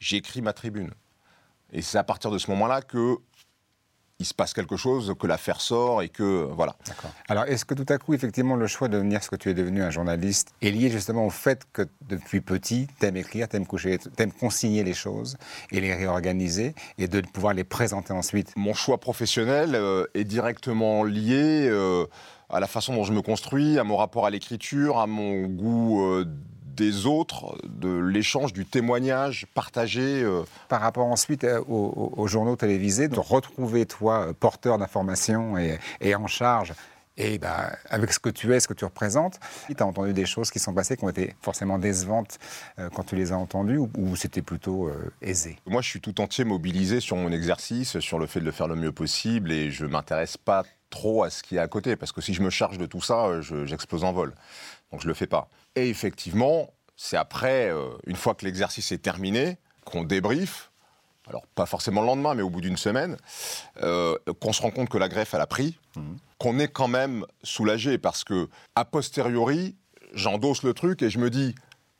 j'écris 0.00 0.42
ma 0.42 0.52
tribune. 0.52 0.92
Et 1.72 1.82
c'est 1.82 1.98
à 1.98 2.04
partir 2.04 2.30
de 2.30 2.38
ce 2.38 2.50
moment-là 2.50 2.82
que 2.82 3.18
il 4.20 4.26
se 4.26 4.34
passe 4.34 4.52
quelque 4.52 4.76
chose, 4.76 5.14
que 5.18 5.28
l'affaire 5.28 5.60
sort 5.60 6.02
et 6.02 6.08
que 6.08 6.48
voilà. 6.52 6.74
Alors, 7.28 7.44
est-ce 7.44 7.64
que 7.64 7.74
tout 7.74 7.86
à 7.88 7.98
coup, 7.98 8.14
effectivement, 8.14 8.56
le 8.56 8.66
choix 8.66 8.88
de 8.88 8.94
devenir 8.94 9.22
ce 9.22 9.30
que 9.30 9.36
tu 9.36 9.48
es 9.48 9.54
devenu, 9.54 9.80
un 9.80 9.90
journaliste, 9.90 10.52
est 10.60 10.70
lié 10.70 10.90
justement 10.90 11.24
au 11.24 11.30
fait 11.30 11.62
que 11.72 11.82
depuis 12.08 12.40
petit, 12.40 12.88
tu 12.98 13.06
aimes 13.06 13.16
écrire, 13.16 13.48
tu 13.48 13.56
aimes, 13.56 14.32
consigner 14.32 14.82
les 14.82 14.94
choses 14.94 15.36
et 15.70 15.80
les 15.80 15.94
réorganiser 15.94 16.74
et 16.98 17.06
de 17.06 17.20
pouvoir 17.20 17.54
les 17.54 17.62
présenter 17.62 18.12
ensuite? 18.12 18.52
Mon 18.56 18.74
choix 18.74 18.98
professionnel 18.98 19.76
euh, 19.76 20.06
est 20.14 20.24
directement 20.24 21.04
lié 21.04 21.68
euh, 21.68 22.04
à 22.50 22.58
la 22.58 22.66
façon 22.66 22.96
dont 22.96 23.04
je 23.04 23.12
me 23.12 23.22
construis, 23.22 23.78
à 23.78 23.84
mon 23.84 23.96
rapport 23.96 24.26
à 24.26 24.30
l'écriture, 24.30 24.98
à 24.98 25.06
mon 25.06 25.46
goût. 25.46 26.02
Euh, 26.02 26.24
des 26.78 27.06
autres, 27.06 27.58
de 27.64 27.98
l'échange, 27.98 28.52
du 28.52 28.64
témoignage 28.64 29.46
partagé. 29.54 30.22
Euh. 30.22 30.44
Par 30.68 30.80
rapport 30.80 31.06
ensuite 31.06 31.44
euh, 31.44 31.60
aux, 31.66 32.26
journaux 32.26 32.56
télévisés, 32.56 33.08
de 33.08 33.18
retrouver 33.18 33.84
toi 33.84 34.28
euh, 34.28 34.32
porteur 34.32 34.78
d'informations 34.78 35.58
et, 35.58 36.14
en 36.14 36.26
charge 36.26 36.72
Et 37.16 37.38
bah, 37.38 37.72
avec 37.90 38.12
ce 38.12 38.18
que 38.18 38.30
tu 38.30 38.54
es, 38.54 38.60
ce 38.60 38.68
que 38.68 38.74
tu 38.74 38.84
représentes, 38.84 39.40
tu 39.68 39.82
as 39.82 39.86
entendu 39.86 40.12
des 40.12 40.26
choses 40.26 40.50
qui 40.50 40.58
sont 40.58 40.72
passées, 40.72 40.96
qui 40.96 41.04
ont 41.04 41.08
été 41.08 41.34
forcément 41.42 41.78
décevantes 41.78 42.38
euh, 42.78 42.88
quand 42.94 43.04
tu 43.04 43.16
les 43.16 43.32
as 43.32 43.36
entendues, 43.36 43.78
ou, 43.78 44.16
c'était 44.16 44.42
plutôt 44.42 44.88
euh, 44.88 45.12
aisé? 45.20 45.58
Moi, 45.66 45.82
je 45.82 45.88
suis 45.88 46.00
tout 46.00 46.20
entier 46.20 46.44
mobilisé 46.44 47.00
sur 47.00 47.16
mon 47.16 47.32
exercice, 47.32 47.98
sur 47.98 48.18
le 48.18 48.26
fait 48.26 48.40
de 48.40 48.44
le 48.44 48.52
faire 48.52 48.68
le 48.68 48.76
mieux 48.76 48.92
possible, 48.92 49.52
et 49.52 49.70
je 49.70 49.84
ne 49.84 49.90
m'intéresse 49.90 50.36
pas 50.36 50.64
trop 50.90 51.24
à 51.24 51.30
ce 51.30 51.42
qui 51.42 51.56
est 51.56 51.60
à 51.60 51.68
côté, 51.68 51.96
parce 51.96 52.12
que 52.12 52.20
si 52.20 52.32
je 52.32 52.42
me 52.42 52.50
charge 52.50 52.78
de 52.78 52.86
tout 52.86 53.02
ça, 53.02 53.40
j'explose 53.64 54.04
en 54.04 54.12
vol. 54.12 54.32
Donc 54.90 55.00
je 55.00 55.06
ne 55.06 55.10
le 55.10 55.14
fais 55.14 55.26
pas. 55.26 55.48
Et 55.78 55.88
effectivement, 55.88 56.72
c'est 56.96 57.16
après, 57.16 57.72
une 58.06 58.16
fois 58.16 58.34
que 58.34 58.44
l'exercice 58.44 58.92
est 58.92 58.98
terminé, 58.98 59.58
qu'on 59.84 60.02
débriefe, 60.02 60.70
alors 61.28 61.46
pas 61.54 61.66
forcément 61.66 62.00
le 62.00 62.06
lendemain, 62.06 62.34
mais 62.34 62.42
au 62.42 62.50
bout 62.50 62.60
d'une 62.60 62.76
semaine, 62.76 63.16
qu'on 63.76 64.52
se 64.52 64.62
rend 64.62 64.70
compte 64.70 64.88
que 64.88 64.98
la 64.98 65.08
greffe, 65.08 65.34
elle 65.34 65.40
a 65.40 65.46
pris. 65.46 65.78
Mmh 65.96 66.16
qu'on 66.38 66.58
est 66.58 66.68
quand 66.68 66.88
même 66.88 67.26
soulagé 67.42 67.98
parce 67.98 68.24
que, 68.24 68.48
a 68.76 68.84
posteriori, 68.84 69.76
j'endosse 70.14 70.62
le 70.62 70.72
truc 70.72 71.02
et 71.02 71.10
je 71.10 71.18
me 71.18 71.30
dis, 71.30 71.54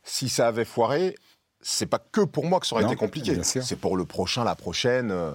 si 0.05 0.29
ça 0.29 0.49
avait 0.49 0.65
foiré, 0.65 1.17
c'est 1.61 1.87
pas 1.87 1.99
que 1.99 2.21
pour 2.21 2.47
moi 2.47 2.61
que 2.61 2.67
ça 2.67 2.77
aurait 2.77 2.85
été 2.85 2.97
compliqué. 2.97 3.43
C'est 3.43 3.77
pour 3.77 3.97
le 3.97 4.05
prochain, 4.05 4.45
la 4.45 4.55
prochaine. 4.55 5.11
Euh, 5.11 5.33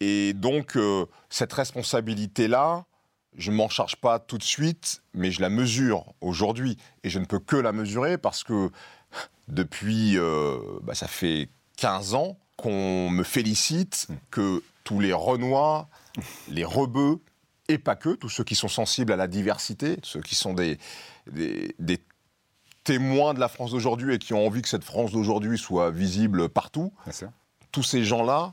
et 0.00 0.34
donc, 0.34 0.76
euh, 0.76 1.06
cette 1.30 1.52
responsabilité-là, 1.52 2.84
je 3.36 3.50
ne 3.50 3.56
m'en 3.56 3.68
charge 3.68 3.96
pas 3.96 4.18
tout 4.18 4.38
de 4.38 4.44
suite, 4.44 5.02
mais 5.12 5.30
je 5.30 5.40
la 5.40 5.48
mesure 5.48 6.14
aujourd'hui. 6.20 6.76
Et 7.02 7.10
je 7.10 7.18
ne 7.18 7.24
peux 7.24 7.38
que 7.38 7.56
la 7.56 7.72
mesurer 7.72 8.18
parce 8.18 8.44
que 8.44 8.70
depuis, 9.48 10.16
euh, 10.18 10.58
bah, 10.82 10.94
ça 10.94 11.08
fait 11.08 11.48
15 11.76 12.14
ans 12.14 12.38
qu'on 12.56 13.10
me 13.10 13.24
félicite 13.24 14.08
que 14.30 14.62
tous 14.84 15.00
les 15.00 15.12
Renois, 15.12 15.88
les 16.48 16.64
Rebeux, 16.64 17.20
et 17.68 17.78
pas 17.78 17.96
que, 17.96 18.10
tous 18.10 18.28
ceux 18.28 18.44
qui 18.44 18.54
sont 18.54 18.68
sensibles 18.68 19.12
à 19.12 19.16
la 19.16 19.26
diversité, 19.26 19.96
ceux 20.02 20.20
qui 20.20 20.34
sont 20.34 20.52
des, 20.52 20.78
des, 21.26 21.98
témoins 22.84 23.32
de 23.32 23.40
la 23.40 23.48
France 23.48 23.70
d'aujourd'hui 23.70 24.14
et 24.14 24.18
qui 24.18 24.34
ont 24.34 24.46
envie 24.46 24.60
que 24.60 24.68
cette 24.68 24.84
France 24.84 25.12
d'aujourd'hui 25.12 25.56
soit 25.56 25.90
visible 25.90 26.50
partout. 26.50 26.92
Tous 27.72 27.82
ces 27.82 28.04
gens-là 28.04 28.52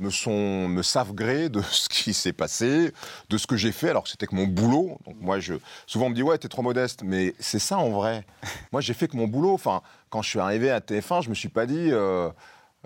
me, 0.00 0.10
sont, 0.10 0.68
me 0.68 0.82
savent 0.82 1.14
gré 1.14 1.48
de 1.48 1.62
ce 1.70 1.88
qui 1.88 2.12
s'est 2.12 2.32
passé, 2.32 2.92
de 3.28 3.38
ce 3.38 3.46
que 3.46 3.56
j'ai 3.56 3.72
fait, 3.72 3.90
alors 3.90 4.04
que 4.04 4.08
c'était 4.08 4.26
que 4.26 4.34
mon 4.34 4.46
boulot. 4.46 4.98
Donc 5.06 5.16
moi, 5.20 5.38
je, 5.38 5.54
souvent 5.86 6.06
on 6.06 6.10
me 6.10 6.14
dit, 6.14 6.22
ouais, 6.22 6.38
t'es 6.38 6.48
trop 6.48 6.62
modeste, 6.62 7.02
mais 7.04 7.34
c'est 7.38 7.58
ça 7.58 7.78
en 7.78 7.90
vrai. 7.90 8.24
moi, 8.72 8.80
j'ai 8.80 8.94
fait 8.94 9.06
que 9.06 9.16
mon 9.16 9.28
boulot. 9.28 9.52
Enfin, 9.52 9.82
quand 10.08 10.22
je 10.22 10.30
suis 10.30 10.40
arrivé 10.40 10.70
à 10.70 10.80
TF1, 10.80 11.22
je 11.22 11.30
me 11.30 11.34
suis 11.34 11.48
pas 11.48 11.66
dit, 11.66 11.90
euh, 11.92 12.30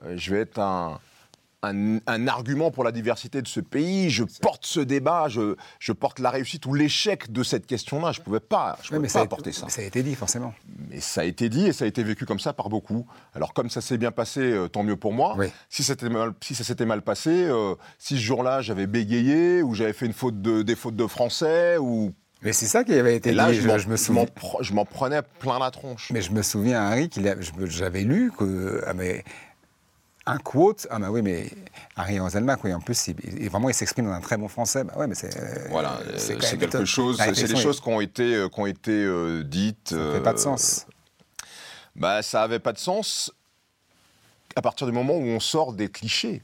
euh, 0.04 0.14
je 0.16 0.34
vais 0.34 0.40
être 0.40 0.58
un 0.58 1.00
un, 1.72 2.26
argument 2.26 2.70
pour 2.70 2.84
la 2.84 2.92
diversité 2.92 3.42
de 3.42 3.48
ce 3.48 3.60
pays. 3.60 4.10
Je 4.10 4.24
porte 4.40 4.66
ce 4.66 4.80
débat, 4.80 5.26
je, 5.28 5.56
je 5.78 5.92
porte 5.92 6.18
la 6.18 6.30
réussite 6.30 6.66
ou 6.66 6.74
l'échec 6.74 7.30
de 7.30 7.42
cette 7.42 7.66
question-là. 7.66 8.12
Je 8.12 8.20
ne 8.20 8.24
pouvais 8.24 8.40
pas, 8.40 8.78
je 8.82 8.90
pouvais 8.90 9.08
pas 9.08 9.20
apporter 9.20 9.52
ça. 9.52 9.68
ça 9.68 9.82
a 9.82 9.84
été 9.84 10.02
dit, 10.02 10.14
forcément. 10.14 10.54
Mais 10.90 11.00
ça 11.00 11.22
a 11.22 11.24
été 11.24 11.48
dit 11.48 11.66
et 11.66 11.72
ça 11.72 11.84
a 11.84 11.88
été 11.88 12.02
vécu 12.02 12.26
comme 12.26 12.40
ça 12.40 12.52
par 12.52 12.68
beaucoup. 12.68 13.06
Alors, 13.34 13.52
comme 13.52 13.70
ça 13.70 13.80
s'est 13.80 13.98
bien 13.98 14.10
passé, 14.10 14.40
euh, 14.40 14.68
tant 14.68 14.82
mieux 14.82 14.96
pour 14.96 15.12
moi. 15.12 15.36
Si, 15.68 15.84
mal, 16.10 16.32
si 16.42 16.54
ça 16.54 16.64
s'était 16.64 16.86
mal 16.86 17.02
passé, 17.02 17.30
euh, 17.30 17.74
si 17.98 18.16
ce 18.16 18.22
jour-là 18.22 18.60
j'avais 18.60 18.86
bégayé 18.86 19.62
ou 19.62 19.74
j'avais 19.74 19.92
fait 19.92 20.06
une 20.06 20.12
faute 20.12 20.40
de, 20.40 20.62
des 20.62 20.76
fautes 20.76 20.96
de 20.96 21.06
français 21.06 21.76
ou 21.78 22.12
mais 22.44 22.52
c'est 22.52 22.66
ça 22.66 22.84
qui 22.84 22.92
avait 22.92 23.16
été 23.16 23.32
là, 23.32 23.50
dit. 23.50 23.56
Je, 23.56 23.78
je, 23.78 23.88
me 23.88 23.96
souviens. 23.96 24.26
Je 24.60 24.74
m'en 24.74 24.84
prenais 24.84 25.22
plein 25.22 25.58
la 25.58 25.70
tronche. 25.70 26.10
Mais 26.12 26.20
je 26.20 26.30
me 26.30 26.42
souviens, 26.42 26.82
Harry, 26.82 27.08
qu'il 27.08 27.34
j'avais 27.64 28.02
lu 28.02 28.30
que. 28.38 28.84
Ah, 28.86 28.92
mais 28.92 29.24
un 30.26 30.38
quote. 30.38 30.86
Ah, 30.90 30.98
bah 30.98 31.10
oui, 31.10 31.22
mais 31.22 31.50
Harry 31.96 32.18
Roselmack, 32.18 32.64
oui, 32.64 32.72
en 32.72 32.80
plus, 32.80 33.08
il, 33.08 33.48
vraiment, 33.48 33.68
il 33.68 33.74
s'exprime 33.74 34.06
dans 34.06 34.12
un 34.12 34.20
très 34.20 34.36
bon 34.36 34.48
français. 34.48 34.84
Bah 34.84 34.94
ouais, 34.96 35.06
mais 35.06 35.14
c'est. 35.14 35.36
Euh, 35.36 35.68
voilà, 35.70 35.98
c'est 36.16 36.38
quelque 36.38 36.84
chose. 36.84 37.20
C'est 37.34 37.48
des 37.48 37.56
choses 37.56 37.80
qui 37.80 37.88
ont 37.88 38.00
été, 38.00 38.34
euh, 38.34 38.48
qui 38.48 38.60
ont 38.60 38.66
été 38.66 38.92
euh, 38.92 39.42
dites. 39.44 39.90
Ça 39.90 39.96
n'avait 39.96 40.22
pas 40.22 40.32
de 40.32 40.38
sens. 40.38 40.86
Bah, 41.96 42.22
ça 42.22 42.40
n'avait 42.40 42.58
pas 42.58 42.72
de 42.72 42.78
sens 42.78 43.32
à 44.56 44.62
partir 44.62 44.86
du 44.86 44.92
moment 44.92 45.14
où 45.14 45.24
on 45.24 45.40
sort 45.40 45.72
des 45.72 45.88
clichés. 45.88 46.42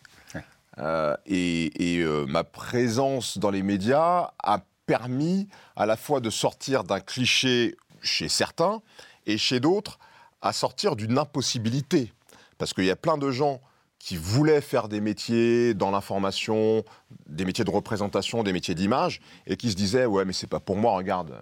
et, 1.27 1.99
et 1.99 2.05
ma 2.27 2.45
présence 2.45 3.39
dans 3.39 3.51
les 3.51 3.63
médias 3.63 4.31
a 4.43 4.61
permis 4.87 5.49
à 5.77 5.87
la 5.87 5.97
fois 5.97 6.21
de 6.21 6.31
sortir 6.31 6.85
d'un 6.85 7.01
cliché 7.01 7.77
chez 8.03 8.29
certains 8.29 8.83
et 9.27 9.39
chez 9.39 9.61
d'autres 9.61 9.99
à 10.43 10.53
sortir 10.53 10.97
d'une 10.97 11.19
impossibilité. 11.19 12.13
Parce 12.59 12.73
qu'il 12.73 12.85
y 12.85 12.91
a 12.91 12.97
plein 12.97 13.19
de 13.19 13.31
gens 13.31 13.61
qui 14.01 14.17
voulaient 14.17 14.61
faire 14.61 14.89
des 14.89 15.01
métiers 15.01 15.75
dans 15.75 15.93
l'information, 15.93 16.85
des 17.29 17.45
métiers 17.45 17.65
de 17.65 17.71
représentation, 17.71 18.43
des 18.43 18.53
métiers 18.53 18.75
d'image, 18.75 19.21
et 19.47 19.57
qui 19.57 19.71
se 19.71 19.77
disaient 19.77 20.07
ouais 20.07 20.25
mais 20.25 20.33
c'est 20.33 20.49
pas 20.49 20.59
pour 20.59 20.77
moi, 20.77 20.97
regarde, 20.97 21.37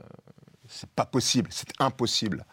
c'est 0.69 0.91
pas 0.91 1.07
possible, 1.07 1.49
c'est 1.51 1.73
impossible. 1.79 2.45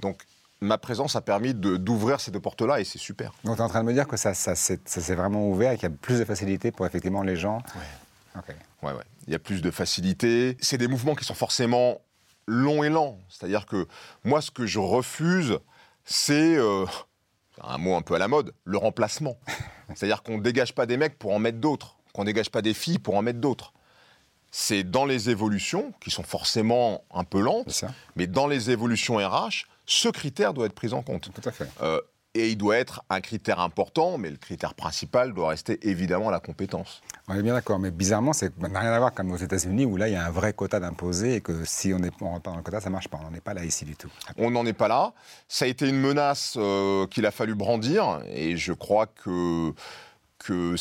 Donc 0.00 0.24
ma 0.60 0.78
présence 0.78 1.14
a 1.14 1.20
permis 1.20 1.54
d'ouvrir 1.54 2.20
ces 2.20 2.30
deux 2.30 2.40
portes-là 2.40 2.80
et 2.80 2.84
c'est 2.84 2.98
super. 2.98 3.32
Donc 3.44 3.56
tu 3.56 3.62
es 3.62 3.64
en 3.64 3.68
train 3.68 3.82
de 3.82 3.88
me 3.88 3.92
dire 3.92 4.08
que 4.08 4.16
ça, 4.16 4.34
ça, 4.34 4.54
s'est 4.56 5.14
vraiment 5.14 5.48
ouvert 5.48 5.72
et 5.72 5.76
qu'il 5.76 5.88
y 5.88 5.92
a 5.92 5.96
plus 5.96 6.18
de 6.18 6.24
facilité 6.24 6.72
pour 6.72 6.86
effectivement 6.86 7.22
les 7.22 7.36
gens 7.36 7.62
Ouais. 7.76 8.54
Ouais, 8.82 8.92
ouais. 8.92 9.04
Il 9.26 9.32
y 9.32 9.36
a 9.36 9.38
plus 9.38 9.60
de 9.60 9.70
facilité. 9.70 10.56
C'est 10.60 10.78
des 10.78 10.88
mouvements 10.88 11.14
qui 11.14 11.24
sont 11.24 11.34
forcément 11.34 12.00
longs 12.46 12.82
et 12.82 12.88
lents. 12.88 13.18
C'est-à-dire 13.28 13.66
que 13.66 13.86
moi, 14.24 14.40
ce 14.40 14.50
que 14.50 14.66
je 14.66 14.78
refuse, 14.78 15.58
c'est 16.04 16.56
euh, 16.56 16.86
un 17.60 17.78
mot 17.78 17.94
un 17.94 18.02
peu 18.02 18.14
à 18.14 18.18
la 18.18 18.28
mode, 18.28 18.54
le 18.64 18.78
remplacement. 18.78 19.38
C'est-à-dire 19.94 20.22
qu'on 20.22 20.38
ne 20.38 20.42
dégage 20.42 20.74
pas 20.74 20.86
des 20.86 20.96
mecs 20.96 21.18
pour 21.18 21.32
en 21.32 21.38
mettre 21.38 21.58
d'autres, 21.58 21.96
qu'on 22.12 22.22
ne 22.22 22.26
dégage 22.26 22.50
pas 22.50 22.62
des 22.62 22.74
filles 22.74 22.98
pour 22.98 23.16
en 23.16 23.22
mettre 23.22 23.40
d'autres. 23.40 23.72
C'est 24.50 24.84
dans 24.84 25.06
les 25.06 25.30
évolutions, 25.30 25.92
qui 26.00 26.10
sont 26.10 26.22
forcément 26.22 27.04
un 27.12 27.24
peu 27.24 27.40
lentes, 27.40 27.84
mais 28.16 28.26
dans 28.26 28.46
les 28.46 28.70
évolutions 28.70 29.16
RH, 29.16 29.66
ce 29.86 30.08
critère 30.08 30.52
doit 30.52 30.66
être 30.66 30.74
pris 30.74 30.92
en 30.92 31.02
compte. 31.02 31.30
Tout 31.32 31.48
à 31.48 31.52
fait. 31.52 31.68
Euh, 31.80 32.00
et 32.34 32.50
il 32.50 32.56
doit 32.56 32.76
être 32.76 33.02
un 33.10 33.20
critère 33.20 33.60
important, 33.60 34.16
mais 34.16 34.30
le 34.30 34.36
critère 34.36 34.74
principal 34.74 35.34
doit 35.34 35.48
rester 35.48 35.78
évidemment 35.88 36.30
la 36.30 36.40
compétence. 36.40 37.02
On 37.28 37.34
est 37.34 37.42
bien 37.42 37.52
d'accord, 37.52 37.78
mais 37.78 37.90
bizarrement, 37.90 38.32
ça 38.32 38.46
n'a 38.58 38.80
rien 38.80 38.92
à 38.92 38.98
voir 38.98 39.12
comme 39.12 39.30
aux 39.32 39.36
États-Unis 39.36 39.84
où 39.84 39.96
là, 39.96 40.08
il 40.08 40.12
y 40.12 40.16
a 40.16 40.24
un 40.24 40.30
vrai 40.30 40.54
quota 40.54 40.80
d'imposer 40.80 41.36
et 41.36 41.40
que 41.42 41.64
si 41.64 41.92
on 41.92 41.98
n'est 41.98 42.10
pas 42.10 42.38
dans 42.42 42.56
le 42.56 42.62
quota, 42.62 42.80
ça 42.80 42.88
ne 42.88 42.92
marche 42.92 43.08
pas. 43.08 43.18
On 43.20 43.30
n'en 43.30 43.36
est 43.36 43.42
pas 43.42 43.54
là 43.54 43.64
ici 43.64 43.84
du 43.84 43.96
tout. 43.96 44.10
On 44.38 44.50
n'en 44.50 44.64
est 44.64 44.72
pas 44.72 44.88
là. 44.88 45.12
Ça 45.46 45.66
a 45.66 45.68
été 45.68 45.88
une 45.88 46.00
menace 46.00 46.54
euh, 46.56 47.06
qu'il 47.06 47.26
a 47.26 47.30
fallu 47.30 47.54
brandir 47.54 48.22
et 48.26 48.56
je 48.56 48.72
crois 48.72 49.06
que. 49.06 49.74
que 50.38 50.74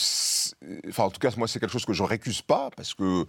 enfin, 0.87 1.03
en 1.03 1.09
tout 1.09 1.19
cas, 1.19 1.31
moi, 1.35 1.47
c'est 1.47 1.59
quelque 1.59 1.71
chose 1.71 1.85
que 1.85 1.93
je 1.93 2.03
ne 2.03 2.07
récuse 2.07 2.41
pas 2.41 2.69
parce 2.75 2.93
que 2.93 3.25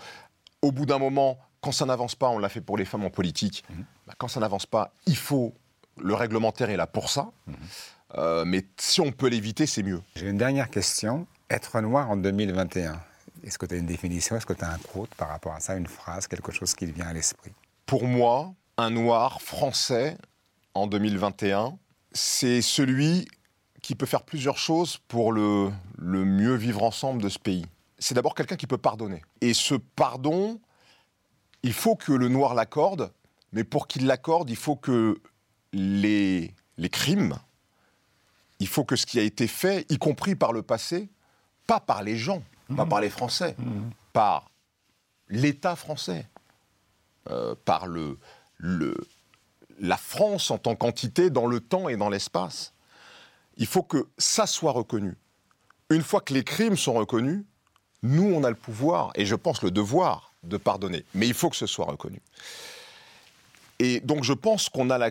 au 0.63 0.71
bout 0.71 0.87
d'un 0.87 0.99
moment, 0.99 1.39
quand 1.61 1.73
ça 1.73 1.87
n'avance 1.87 2.15
pas, 2.15 2.29
on 2.29 2.39
l'a 2.39 2.49
fait 2.49 2.61
pour 2.61 2.77
les 2.77 2.85
femmes 2.85 3.05
en 3.05 3.11
politique, 3.11 3.65
mhm. 3.69 3.85
bah, 4.07 4.15
quand 4.17 4.29
ça 4.29 4.41
n'avance 4.41 4.67
pas, 4.67 4.93
il 5.07 5.17
faut. 5.17 5.55
Le 6.01 6.15
réglementaire 6.15 6.71
est 6.71 6.77
là 6.79 6.87
pour 6.87 7.11
ça. 7.11 7.31
Mhm. 7.47 7.57
Euh, 8.19 8.45
mais 8.45 8.65
si 8.79 9.01
on 9.01 9.13
peut 9.13 9.29
l'éviter, 9.29 9.67
c'est 9.67 9.83
mieux. 9.83 10.03
J'ai 10.17 10.29
une 10.29 10.39
dernière 10.39 10.71
question. 10.71 11.27
Être 11.51 11.81
noir 11.81 12.11
en 12.11 12.17
2021, 12.17 13.01
est-ce 13.45 13.59
que 13.59 13.67
tu 13.67 13.75
as 13.75 13.79
une 13.79 13.87
définition? 13.87 14.37
Est-ce 14.37 14.47
que 14.47 14.53
tu 14.53 14.65
as 14.65 14.71
un 14.71 14.79
quote 14.79 15.15
par 15.17 15.29
rapport 15.29 15.53
à 15.55 15.61
ça, 15.61 15.77
une 15.77 15.87
phrase, 15.87 16.27
quelque 16.27 16.53
chose 16.53 16.75
qui 16.75 16.87
te 16.87 16.93
vient 16.93 17.07
à 17.07 17.13
l'esprit? 17.13 17.53
Pour 17.87 18.07
moi, 18.07 18.53
un 18.79 18.91
noir 18.91 19.43
français 19.43 20.17
en 20.75 20.87
2021, 20.87 21.77
c'est 22.13 22.63
celui 22.63 23.29
qui 23.83 23.95
peut 23.95 24.07
faire 24.07 24.23
plusieurs 24.23 24.59
choses 24.59 24.99
pour 25.09 25.33
le, 25.33 25.71
le 25.99 26.25
mieux 26.25 26.55
vivre 26.55 26.83
ensemble 26.83 27.23
de 27.23 27.29
ce 27.29 27.39
pays. 27.39 27.67
C'est 27.99 28.15
d'abord 28.15 28.35
quelqu'un 28.35 28.57
qui 28.57 28.67
peut 28.67 28.79
pardonner. 28.79 29.23
Et 29.41 29.55
ce 29.55 29.75
pardon, 29.75 30.61
il 31.63 31.73
faut 31.73 31.97
que 31.97 32.13
le 32.13 32.29
noir 32.29 32.55
l'accorde, 32.55 33.13
mais 33.53 33.65
pour 33.65 33.89
qu'il 33.89 34.07
l'accorde, 34.07 34.51
il 34.51 34.57
faut 34.57 34.77
que 34.77 35.21
les, 35.73 36.55
les 36.79 36.89
crimes 36.89 37.37
il 38.63 38.69
faut 38.69 38.85
que 38.85 38.95
ce 38.95 39.07
qui 39.07 39.19
a 39.19 39.23
été 39.23 39.49
fait, 39.49 39.85
y 39.91 39.99
compris 39.99 40.37
par 40.37 40.53
le 40.53 40.63
passé, 40.63 41.09
pas 41.67 41.81
par 41.81 42.05
les 42.05 42.17
gens, 42.17 42.45
pas 42.77 42.87
par 42.87 43.01
les 43.01 43.11
Français, 43.11 43.57
par 44.13 44.53
l'État 45.29 45.75
français, 45.75 46.29
euh, 47.29 47.57
par 47.65 47.89
le, 47.89 48.19
le, 48.59 48.95
la 49.81 49.97
France 49.97 50.53
en 50.53 50.59
tant 50.59 50.77
qu'entité 50.77 51.29
dans 51.29 51.47
le 51.47 51.59
temps 51.59 51.89
et 51.89 51.97
dans 51.97 52.09
l'espace. 52.09 52.73
Il 53.57 53.67
faut 53.67 53.83
que 53.83 54.09
ça 54.17 54.47
soit 54.47 54.71
reconnu. 54.71 55.17
Une 55.91 56.03
fois 56.03 56.21
que 56.21 56.33
les 56.33 56.45
crimes 56.45 56.77
sont 56.77 56.93
reconnus, 56.93 57.45
nous, 58.05 58.33
on 58.33 58.45
a 58.45 58.51
le 58.51 58.57
pouvoir, 58.57 59.11
et 59.17 59.27
je 59.27 59.35
pense 59.35 59.63
le 59.63 59.73
devoir, 59.73 60.33
de 60.45 60.57
pardonner. 60.57 61.05
Mais 61.15 61.27
il 61.27 61.35
faut 61.35 61.51
que 61.51 61.57
ce 61.57 61.67
soit 61.67 61.87
reconnu. 61.87 62.23
Et 63.81 63.99
donc 63.99 64.23
je 64.23 64.33
pense 64.33 64.69
qu'on 64.69 64.89
a 64.89 64.99
la 64.99 65.11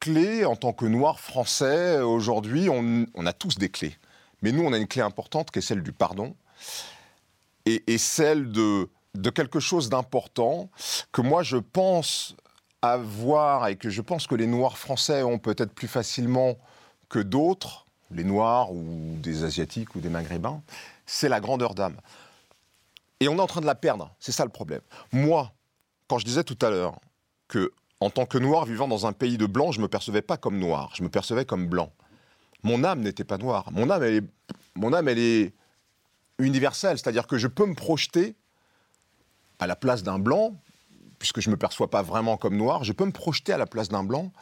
clé 0.00 0.44
en 0.44 0.56
tant 0.56 0.72
que 0.72 0.86
noir 0.86 1.20
français 1.20 2.00
aujourd'hui. 2.00 2.68
On, 2.68 3.26
a 3.26 3.32
tous 3.32 3.56
des 3.56 3.68
clés. 3.68 3.96
Mais 4.42 4.52
nous, 4.52 4.64
on 4.64 4.72
a 4.72 4.78
une 4.78 4.88
clé 4.88 5.02
importante 5.02 5.50
qui 5.50 5.58
est 5.58 5.62
celle 5.62 5.82
du 5.82 5.92
pardon 5.92 6.34
et, 7.66 7.98
celle 7.98 8.50
de, 8.50 8.88
de 9.14 9.30
quelque 9.30 9.60
chose 9.60 9.90
d'important 9.90 10.70
que 11.12 11.20
moi, 11.20 11.42
je 11.42 11.58
pense 11.58 12.34
avoir 12.82 13.68
et 13.68 13.76
que 13.76 13.90
je 13.90 14.00
pense 14.00 14.26
que 14.26 14.34
les 14.34 14.46
noirs 14.46 14.78
français 14.78 15.22
ont 15.22 15.38
peut-être 15.38 15.72
plus 15.72 15.86
facilement 15.86 16.56
que 17.08 17.18
d'autres, 17.18 17.86
les 18.10 18.24
noirs 18.24 18.72
ou 18.72 19.16
des 19.18 19.44
asiatiques 19.44 19.94
ou 19.94 20.00
des 20.00 20.08
maghrébins, 20.08 20.62
c'est 21.06 21.28
la 21.28 21.40
grandeur 21.40 21.74
d'âme. 21.74 21.96
Et 23.20 23.28
on 23.28 23.36
est 23.36 23.40
en 23.40 23.46
train 23.46 23.60
de 23.60 23.66
la 23.66 23.74
perdre, 23.74 24.10
c'est 24.18 24.32
ça 24.32 24.44
le 24.44 24.50
problème. 24.50 24.80
Moi, 25.12 25.52
quand 26.08 26.18
je 26.18 26.24
disais 26.24 26.44
tout 26.44 26.58
à 26.62 26.70
l'heure 26.70 26.98
que, 27.48 27.72
en 28.00 28.10
tant 28.10 28.26
que 28.26 28.38
noir 28.38 28.64
vivant 28.64 28.88
dans 28.88 29.06
un 29.06 29.12
pays 29.12 29.36
de 29.36 29.46
blanc, 29.46 29.72
je 29.72 29.78
ne 29.78 29.82
me 29.82 29.88
percevais 29.88 30.22
pas 30.22 30.36
comme 30.36 30.58
noir, 30.58 30.90
je 30.94 31.02
me 31.02 31.08
percevais 31.08 31.44
comme 31.44 31.66
blanc. 31.66 31.92
Mon 32.62 32.84
âme 32.84 33.00
n'était 33.00 33.24
pas 33.24 33.38
noire. 33.38 33.70
Mon 33.72 33.90
âme, 33.90 34.02
elle 34.02 34.14
est, 34.16 34.24
mon 34.74 34.92
âme, 34.92 35.08
elle 35.08 35.18
est 35.18 35.54
universelle, 36.38 36.98
c'est-à-dire 36.98 37.26
que 37.26 37.38
je 37.38 37.46
peux 37.46 37.66
me 37.66 37.74
projeter 37.74 38.34
à 39.58 39.66
la 39.66 39.76
place 39.76 40.02
d'un 40.02 40.18
blanc, 40.18 40.56
puisque 41.18 41.40
je 41.40 41.48
ne 41.48 41.54
me 41.54 41.58
perçois 41.58 41.90
pas 41.90 42.02
vraiment 42.02 42.36
comme 42.36 42.56
noir, 42.56 42.84
je 42.84 42.92
peux 42.92 43.04
me 43.04 43.12
projeter 43.12 43.52
à 43.52 43.58
la 43.58 43.66
place 43.66 43.88
d'un 43.88 44.04
blanc. 44.04 44.32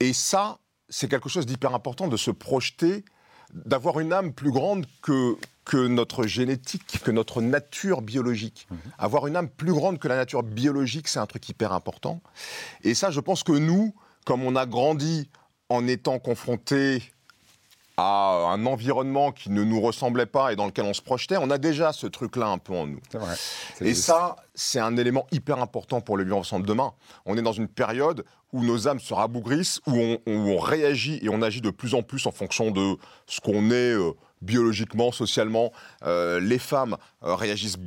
Et 0.00 0.12
ça, 0.12 0.58
c'est 0.88 1.08
quelque 1.08 1.28
chose 1.28 1.46
d'hyper 1.46 1.74
important 1.74 2.08
de 2.08 2.16
se 2.16 2.32
projeter, 2.32 3.04
d'avoir 3.52 4.00
une 4.00 4.12
âme 4.12 4.32
plus 4.32 4.50
grande 4.50 4.86
que, 5.02 5.36
que 5.64 5.86
notre 5.86 6.26
génétique, 6.26 7.00
que 7.04 7.10
notre 7.10 7.40
nature 7.40 8.02
biologique. 8.02 8.66
Mhm. 8.70 8.78
Avoir 8.98 9.26
une 9.26 9.36
âme 9.36 9.48
plus 9.48 9.72
grande 9.72 9.98
que 9.98 10.08
la 10.08 10.16
nature 10.16 10.42
biologique, 10.42 11.08
c'est 11.08 11.18
un 11.18 11.26
truc 11.26 11.48
hyper 11.48 11.72
important. 11.72 12.20
Et 12.82 12.94
ça, 12.94 13.10
je 13.10 13.20
pense 13.20 13.42
que 13.42 13.52
nous, 13.52 13.94
comme 14.24 14.42
on 14.42 14.56
a 14.56 14.66
grandi 14.66 15.28
en 15.68 15.86
étant 15.86 16.18
confrontés 16.18 17.02
à 17.96 18.48
un 18.52 18.64
environnement 18.66 19.32
qui 19.32 19.50
ne 19.50 19.62
nous 19.64 19.80
ressemblait 19.80 20.26
pas 20.26 20.52
et 20.52 20.56
dans 20.56 20.66
lequel 20.66 20.86
on 20.86 20.94
se 20.94 21.02
projetait, 21.02 21.36
on 21.36 21.50
a 21.50 21.58
déjà 21.58 21.92
ce 21.92 22.06
truc-là 22.06 22.46
un 22.46 22.58
peu 22.58 22.74
en 22.74 22.86
nous. 22.86 23.00
Vrai. 23.12 23.36
Et 23.80 23.94
ça, 23.94 24.36
c'est 24.54 24.80
un 24.80 24.96
élément 24.96 25.26
hyper 25.30 25.58
important 25.58 26.00
pour 26.00 26.16
le 26.16 26.24
vivre 26.24 26.38
ensemble 26.38 26.66
demain. 26.66 26.94
On 27.26 27.36
est 27.36 27.42
dans 27.42 27.52
une 27.52 27.68
période 27.68 28.24
où 28.52 28.62
nos 28.64 28.88
âmes 28.88 29.00
se 29.00 29.14
rabougrissent, 29.14 29.80
où 29.86 29.92
on, 29.92 30.18
où 30.26 30.32
on, 30.32 30.58
réagit 30.58 31.18
et 31.22 31.28
on 31.28 31.42
agit 31.42 31.60
de 31.60 31.70
plus 31.70 31.94
en 31.94 32.02
plus 32.02 32.26
en 32.26 32.32
fonction 32.32 32.70
de 32.70 32.96
ce 33.26 33.40
qu'on 33.40 33.70
est 33.70 33.94
euh, 33.94 34.12
biologiquement, 34.40 35.10
socialement. 35.12 35.72
Euh, 36.04 36.38
les 36.40 36.58
femmes 36.58 36.96
euh, 37.24 37.34
réagissent 37.34 37.78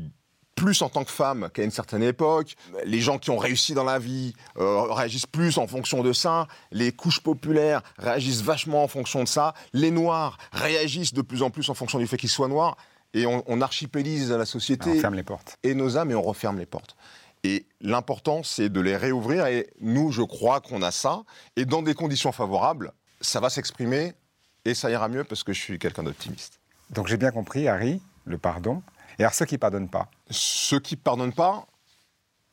plus 0.56 0.82
en 0.82 0.90
tant 0.90 1.04
que 1.04 1.12
femme 1.12 1.50
qu'à 1.54 1.64
une 1.64 1.72
certaine 1.72 2.02
époque. 2.02 2.56
Les 2.86 3.02
gens 3.02 3.18
qui 3.18 3.30
ont 3.30 3.38
réussi 3.38 3.74
dans 3.74 3.84
la 3.84 4.00
vie 4.00 4.34
réagissent 4.56 5.26
plus 5.26 5.58
en 5.58 5.68
fonction 5.68 6.02
de 6.02 6.14
ça. 6.14 6.48
Les 6.72 6.94
couches 6.94 7.20
populaires 7.20 7.82
réagissent 7.98 8.42
vachement 8.42 8.82
en 8.82 8.88
fonction 8.88 9.22
de 9.22 9.28
ça. 9.28 9.54
Les 9.74 9.92
noirs 9.92 10.38
réagissent 10.54 11.14
de 11.14 11.22
plus 11.22 11.44
en 11.44 11.50
plus 11.50 11.70
en 11.70 11.74
fonction 11.74 12.00
du 12.00 12.08
fait 12.08 12.16
qu'ils 12.16 12.30
soient 12.30 12.48
noirs. 12.48 12.78
Et 13.14 13.26
on, 13.26 13.44
on 13.48 13.60
archipélise 13.60 14.32
la 14.32 14.46
société. 14.46 14.92
On 14.92 15.00
ferme 15.02 15.16
les 15.16 15.24
portes. 15.24 15.58
Et 15.64 15.76
nos 15.76 15.98
âmes 15.98 16.12
et 16.12 16.16
on 16.16 16.22
referme 16.22 16.58
les 16.58 16.66
portes. 16.66 16.96
Et 17.46 17.68
l'important, 17.80 18.42
c'est 18.42 18.70
de 18.70 18.82
les 18.82 18.98
réouvrir. 18.98 19.46
Et 19.46 19.70
nous, 19.80 20.12
je 20.12 20.24
crois 20.24 20.62
qu'on 20.62 20.82
a 20.82 20.90
ça. 20.90 21.24
Et 21.56 21.66
dans 21.66 21.84
des 21.84 21.94
conditions 21.94 22.32
favorables, 22.32 22.92
ça 23.22 23.40
va 23.40 23.52
s'exprimer 23.52 24.14
et 24.66 24.74
ça 24.74 24.90
ira 24.90 25.08
mieux 25.10 25.24
parce 25.24 25.44
que 25.44 25.54
je 25.54 25.62
suis 25.62 25.78
quelqu'un 25.78 26.02
d'optimiste. 26.02 26.60
Donc 26.90 27.06
j'ai 27.06 27.18
bien 27.18 27.30
compris, 27.30 27.68
Harry, 27.68 28.02
le 28.24 28.40
pardon, 28.40 28.82
et 29.20 29.22
alors 29.22 29.36
ceux 29.36 29.46
qui 29.46 29.60
pardonnent 29.60 29.90
pas 29.90 30.10
Ceux 30.32 30.80
qui 30.80 30.96
pardonnent 30.96 31.34
pas, 31.34 31.68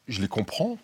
je 0.09 0.21
les 0.21 0.29
comprends 0.29 0.77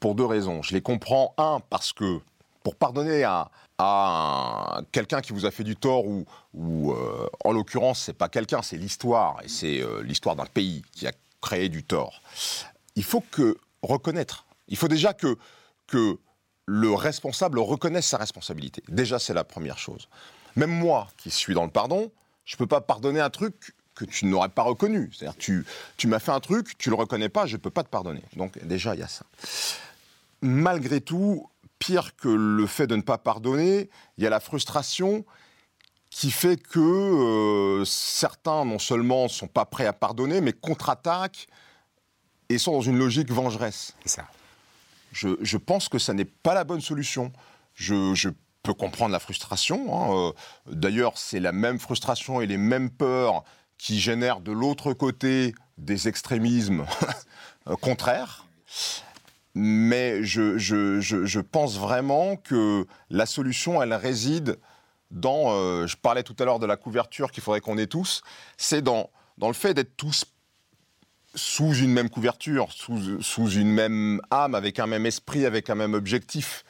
pour 0.00 0.14
deux 0.14 0.26
raisons. 0.26 0.60
Je 0.60 0.74
les 0.74 0.82
comprends, 0.82 1.32
un, 1.38 1.60
parce 1.70 1.94
que 1.94 2.20
pour 2.62 2.76
pardonner 2.76 3.24
à, 3.24 3.50
à 3.78 4.82
quelqu'un 4.92 5.22
qui 5.22 5.32
vous 5.32 5.46
a 5.46 5.50
fait 5.50 5.64
du 5.64 5.76
tort, 5.76 6.06
ou, 6.06 6.26
ou 6.52 6.92
euh, 6.92 7.26
en 7.42 7.52
l'occurrence, 7.52 8.02
c'est 8.02 8.18
pas 8.18 8.28
quelqu'un, 8.28 8.60
c'est 8.60 8.76
l'histoire, 8.76 9.38
et 9.42 9.48
c'est 9.48 9.80
euh, 9.80 10.02
l'histoire 10.02 10.36
d'un 10.36 10.44
pays 10.44 10.82
qui 10.92 11.06
a 11.06 11.12
créé 11.40 11.70
du 11.70 11.84
tort. 11.84 12.20
Il 12.96 13.04
faut 13.04 13.22
que 13.30 13.56
reconnaître. 13.82 14.46
Il 14.68 14.76
faut 14.76 14.88
déjà 14.88 15.12
que, 15.12 15.36
que 15.86 16.18
le 16.66 16.92
responsable 16.92 17.58
reconnaisse 17.58 18.06
sa 18.06 18.16
responsabilité. 18.16 18.82
Déjà, 18.88 19.18
c'est 19.18 19.34
la 19.34 19.44
première 19.44 19.78
chose. 19.78 20.08
Même 20.56 20.70
moi, 20.70 21.08
qui 21.16 21.30
suis 21.30 21.54
dans 21.54 21.64
le 21.64 21.70
pardon, 21.70 22.10
je 22.44 22.54
ne 22.54 22.58
peux 22.58 22.66
pas 22.66 22.80
pardonner 22.80 23.20
un 23.20 23.30
truc 23.30 23.74
que 23.94 24.04
tu 24.04 24.26
n'aurais 24.26 24.48
pas 24.48 24.62
reconnu. 24.62 25.10
C'est-à-dire, 25.12 25.36
tu, 25.36 25.66
tu 25.96 26.06
m'as 26.06 26.18
fait 26.18 26.32
un 26.32 26.40
truc, 26.40 26.76
tu 26.78 26.90
le 26.90 26.96
reconnais 26.96 27.28
pas, 27.28 27.46
je 27.46 27.56
ne 27.56 27.60
peux 27.60 27.70
pas 27.70 27.84
te 27.84 27.88
pardonner. 27.88 28.22
Donc, 28.36 28.58
déjà, 28.64 28.94
il 28.94 29.00
y 29.00 29.04
a 29.04 29.08
ça. 29.08 29.24
Malgré 30.40 31.00
tout, 31.00 31.48
pire 31.78 32.16
que 32.16 32.28
le 32.28 32.66
fait 32.66 32.86
de 32.86 32.96
ne 32.96 33.02
pas 33.02 33.18
pardonner, 33.18 33.90
il 34.16 34.24
y 34.24 34.26
a 34.26 34.30
la 34.30 34.40
frustration 34.40 35.24
qui 36.10 36.30
fait 36.30 36.56
que 36.56 36.78
euh, 36.80 37.84
certains, 37.84 38.64
non 38.64 38.78
seulement 38.78 39.24
ne 39.24 39.28
sont 39.28 39.48
pas 39.48 39.64
prêts 39.64 39.86
à 39.86 39.92
pardonner, 39.92 40.40
mais 40.40 40.52
contre-attaquent 40.52 41.48
et 42.48 42.58
sont 42.58 42.72
dans 42.72 42.80
une 42.80 42.98
logique 42.98 43.30
vengeresse. 43.30 43.94
C'est 44.04 44.16
ça. 44.16 44.28
Je, 45.12 45.28
je, 45.40 45.56
pense 45.56 45.88
que 45.88 45.98
ça 45.98 46.12
n'est 46.12 46.24
pas 46.24 46.54
la 46.54 46.64
bonne 46.64 46.80
solution. 46.80 47.32
Je, 47.74 48.14
je 48.14 48.30
peux 48.62 48.74
comprendre 48.74 49.12
la 49.12 49.20
frustration. 49.20 50.28
Hein. 50.28 50.32
D'ailleurs, 50.66 51.18
c'est 51.18 51.40
la 51.40 51.52
même 51.52 51.78
frustration 51.78 52.40
et 52.40 52.46
les 52.46 52.56
mêmes 52.56 52.90
peurs 52.90 53.44
qui 53.78 54.00
génèrent 54.00 54.40
de 54.40 54.52
l'autre 54.52 54.92
côté 54.92 55.54
des 55.78 56.08
extrémismes 56.08 56.84
contraires. 57.80 58.46
Mais 59.54 60.24
je, 60.24 60.58
je, 60.58 61.00
je, 61.00 61.24
je, 61.24 61.40
pense 61.40 61.78
vraiment 61.78 62.34
que 62.36 62.86
la 63.08 63.24
solution, 63.24 63.80
elle 63.80 63.94
réside 63.94 64.58
dans, 65.12 65.52
euh, 65.52 65.86
je 65.86 65.96
parlais 65.96 66.24
tout 66.24 66.34
à 66.40 66.44
l'heure 66.44 66.58
de 66.58 66.66
la 66.66 66.76
couverture 66.76 67.30
qu'il 67.30 67.42
faudrait 67.42 67.60
qu'on 67.60 67.78
ait 67.78 67.86
tous, 67.86 68.22
c'est 68.56 68.82
dans, 68.82 69.10
dans 69.38 69.46
le 69.46 69.54
fait 69.54 69.72
d'être 69.72 69.96
tous 69.96 70.24
sous 71.34 71.74
une 71.74 71.92
même 71.92 72.10
couverture, 72.10 72.68
sous, 72.72 73.50
une 73.50 73.70
même 73.70 74.20
âme, 74.30 74.54
avec 74.54 74.78
un 74.78 74.86
même 74.86 75.06
esprit, 75.06 75.46
avec 75.46 75.70
un 75.70 75.74
même 75.74 75.94
objectif. 75.94 76.64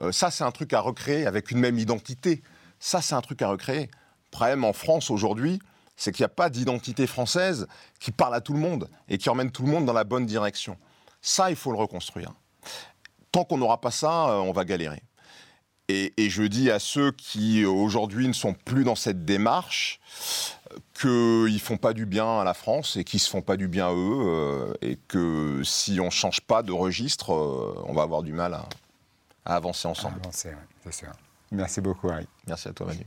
Euh, 0.00 0.12
ça, 0.12 0.30
c'est 0.30 0.44
un 0.44 0.50
truc 0.50 0.72
à 0.72 0.80
recréer, 0.80 1.26
avec 1.26 1.50
une 1.50 1.58
même 1.58 1.78
identité. 1.78 2.42
Ça, 2.78 3.02
c'est 3.02 3.14
un 3.14 3.20
truc 3.20 3.42
à 3.42 3.48
recréer. 3.48 3.82
Le 3.82 4.30
problème 4.30 4.64
en 4.64 4.72
France 4.72 5.10
aujourd'hui, 5.10 5.60
c'est 5.96 6.12
qu'il 6.12 6.22
n'y 6.22 6.26
a 6.26 6.30
pas 6.34 6.50
d'identité 6.50 7.06
française 7.06 7.66
qui 8.00 8.10
parle 8.10 8.34
à 8.34 8.40
tout 8.40 8.52
le 8.52 8.58
monde 8.58 8.88
et 9.08 9.18
qui 9.18 9.30
emmène 9.30 9.50
tout 9.50 9.62
le 9.62 9.70
monde 9.70 9.86
dans 9.86 9.92
la 9.92 10.04
bonne 10.04 10.26
direction. 10.26 10.76
Ça, 11.22 11.50
il 11.50 11.56
faut 11.56 11.72
le 11.72 11.78
reconstruire. 11.78 12.32
Tant 13.32 13.44
qu'on 13.44 13.58
n'aura 13.58 13.80
pas 13.80 13.90
ça, 13.90 14.28
euh, 14.28 14.36
on 14.36 14.52
va 14.52 14.64
galérer. 14.64 15.02
Et, 15.88 16.12
je 16.18 16.42
dis 16.42 16.70
à 16.70 16.80
ceux 16.80 17.12
qui 17.12 17.64
aujourd'hui 17.64 18.26
ne 18.26 18.32
sont 18.32 18.54
plus 18.54 18.82
dans 18.82 18.96
cette 18.96 19.24
démarche 19.24 20.00
qu'ils 20.94 21.52
ne 21.52 21.58
font 21.58 21.76
pas 21.76 21.92
du 21.92 22.06
bien 22.06 22.40
à 22.40 22.44
la 22.44 22.54
France 22.54 22.96
et 22.96 23.04
qu'ils 23.04 23.18
ne 23.18 23.22
se 23.22 23.30
font 23.30 23.42
pas 23.42 23.56
du 23.56 23.68
bien 23.68 23.88
à 23.88 23.92
eux 23.92 24.22
euh, 24.26 24.74
et 24.82 24.96
que 25.08 25.62
si 25.64 25.98
on 26.00 26.06
ne 26.06 26.10
change 26.10 26.40
pas 26.40 26.62
de 26.62 26.72
registre, 26.72 27.32
euh, 27.32 27.82
on 27.86 27.92
va 27.92 28.02
avoir 28.02 28.22
du 28.22 28.32
mal 28.32 28.54
à, 28.54 28.68
à 29.44 29.56
avancer 29.56 29.88
ensemble. 29.88 30.16
À 30.16 30.24
avancer, 30.24 30.50
oui, 30.50 30.66
c'est 30.84 30.94
sûr. 30.94 31.12
Merci 31.52 31.80
beaucoup, 31.80 32.08
Harry. 32.08 32.26
Merci 32.46 32.68
à 32.68 32.72
toi, 32.72 32.86
Manu. 32.86 33.06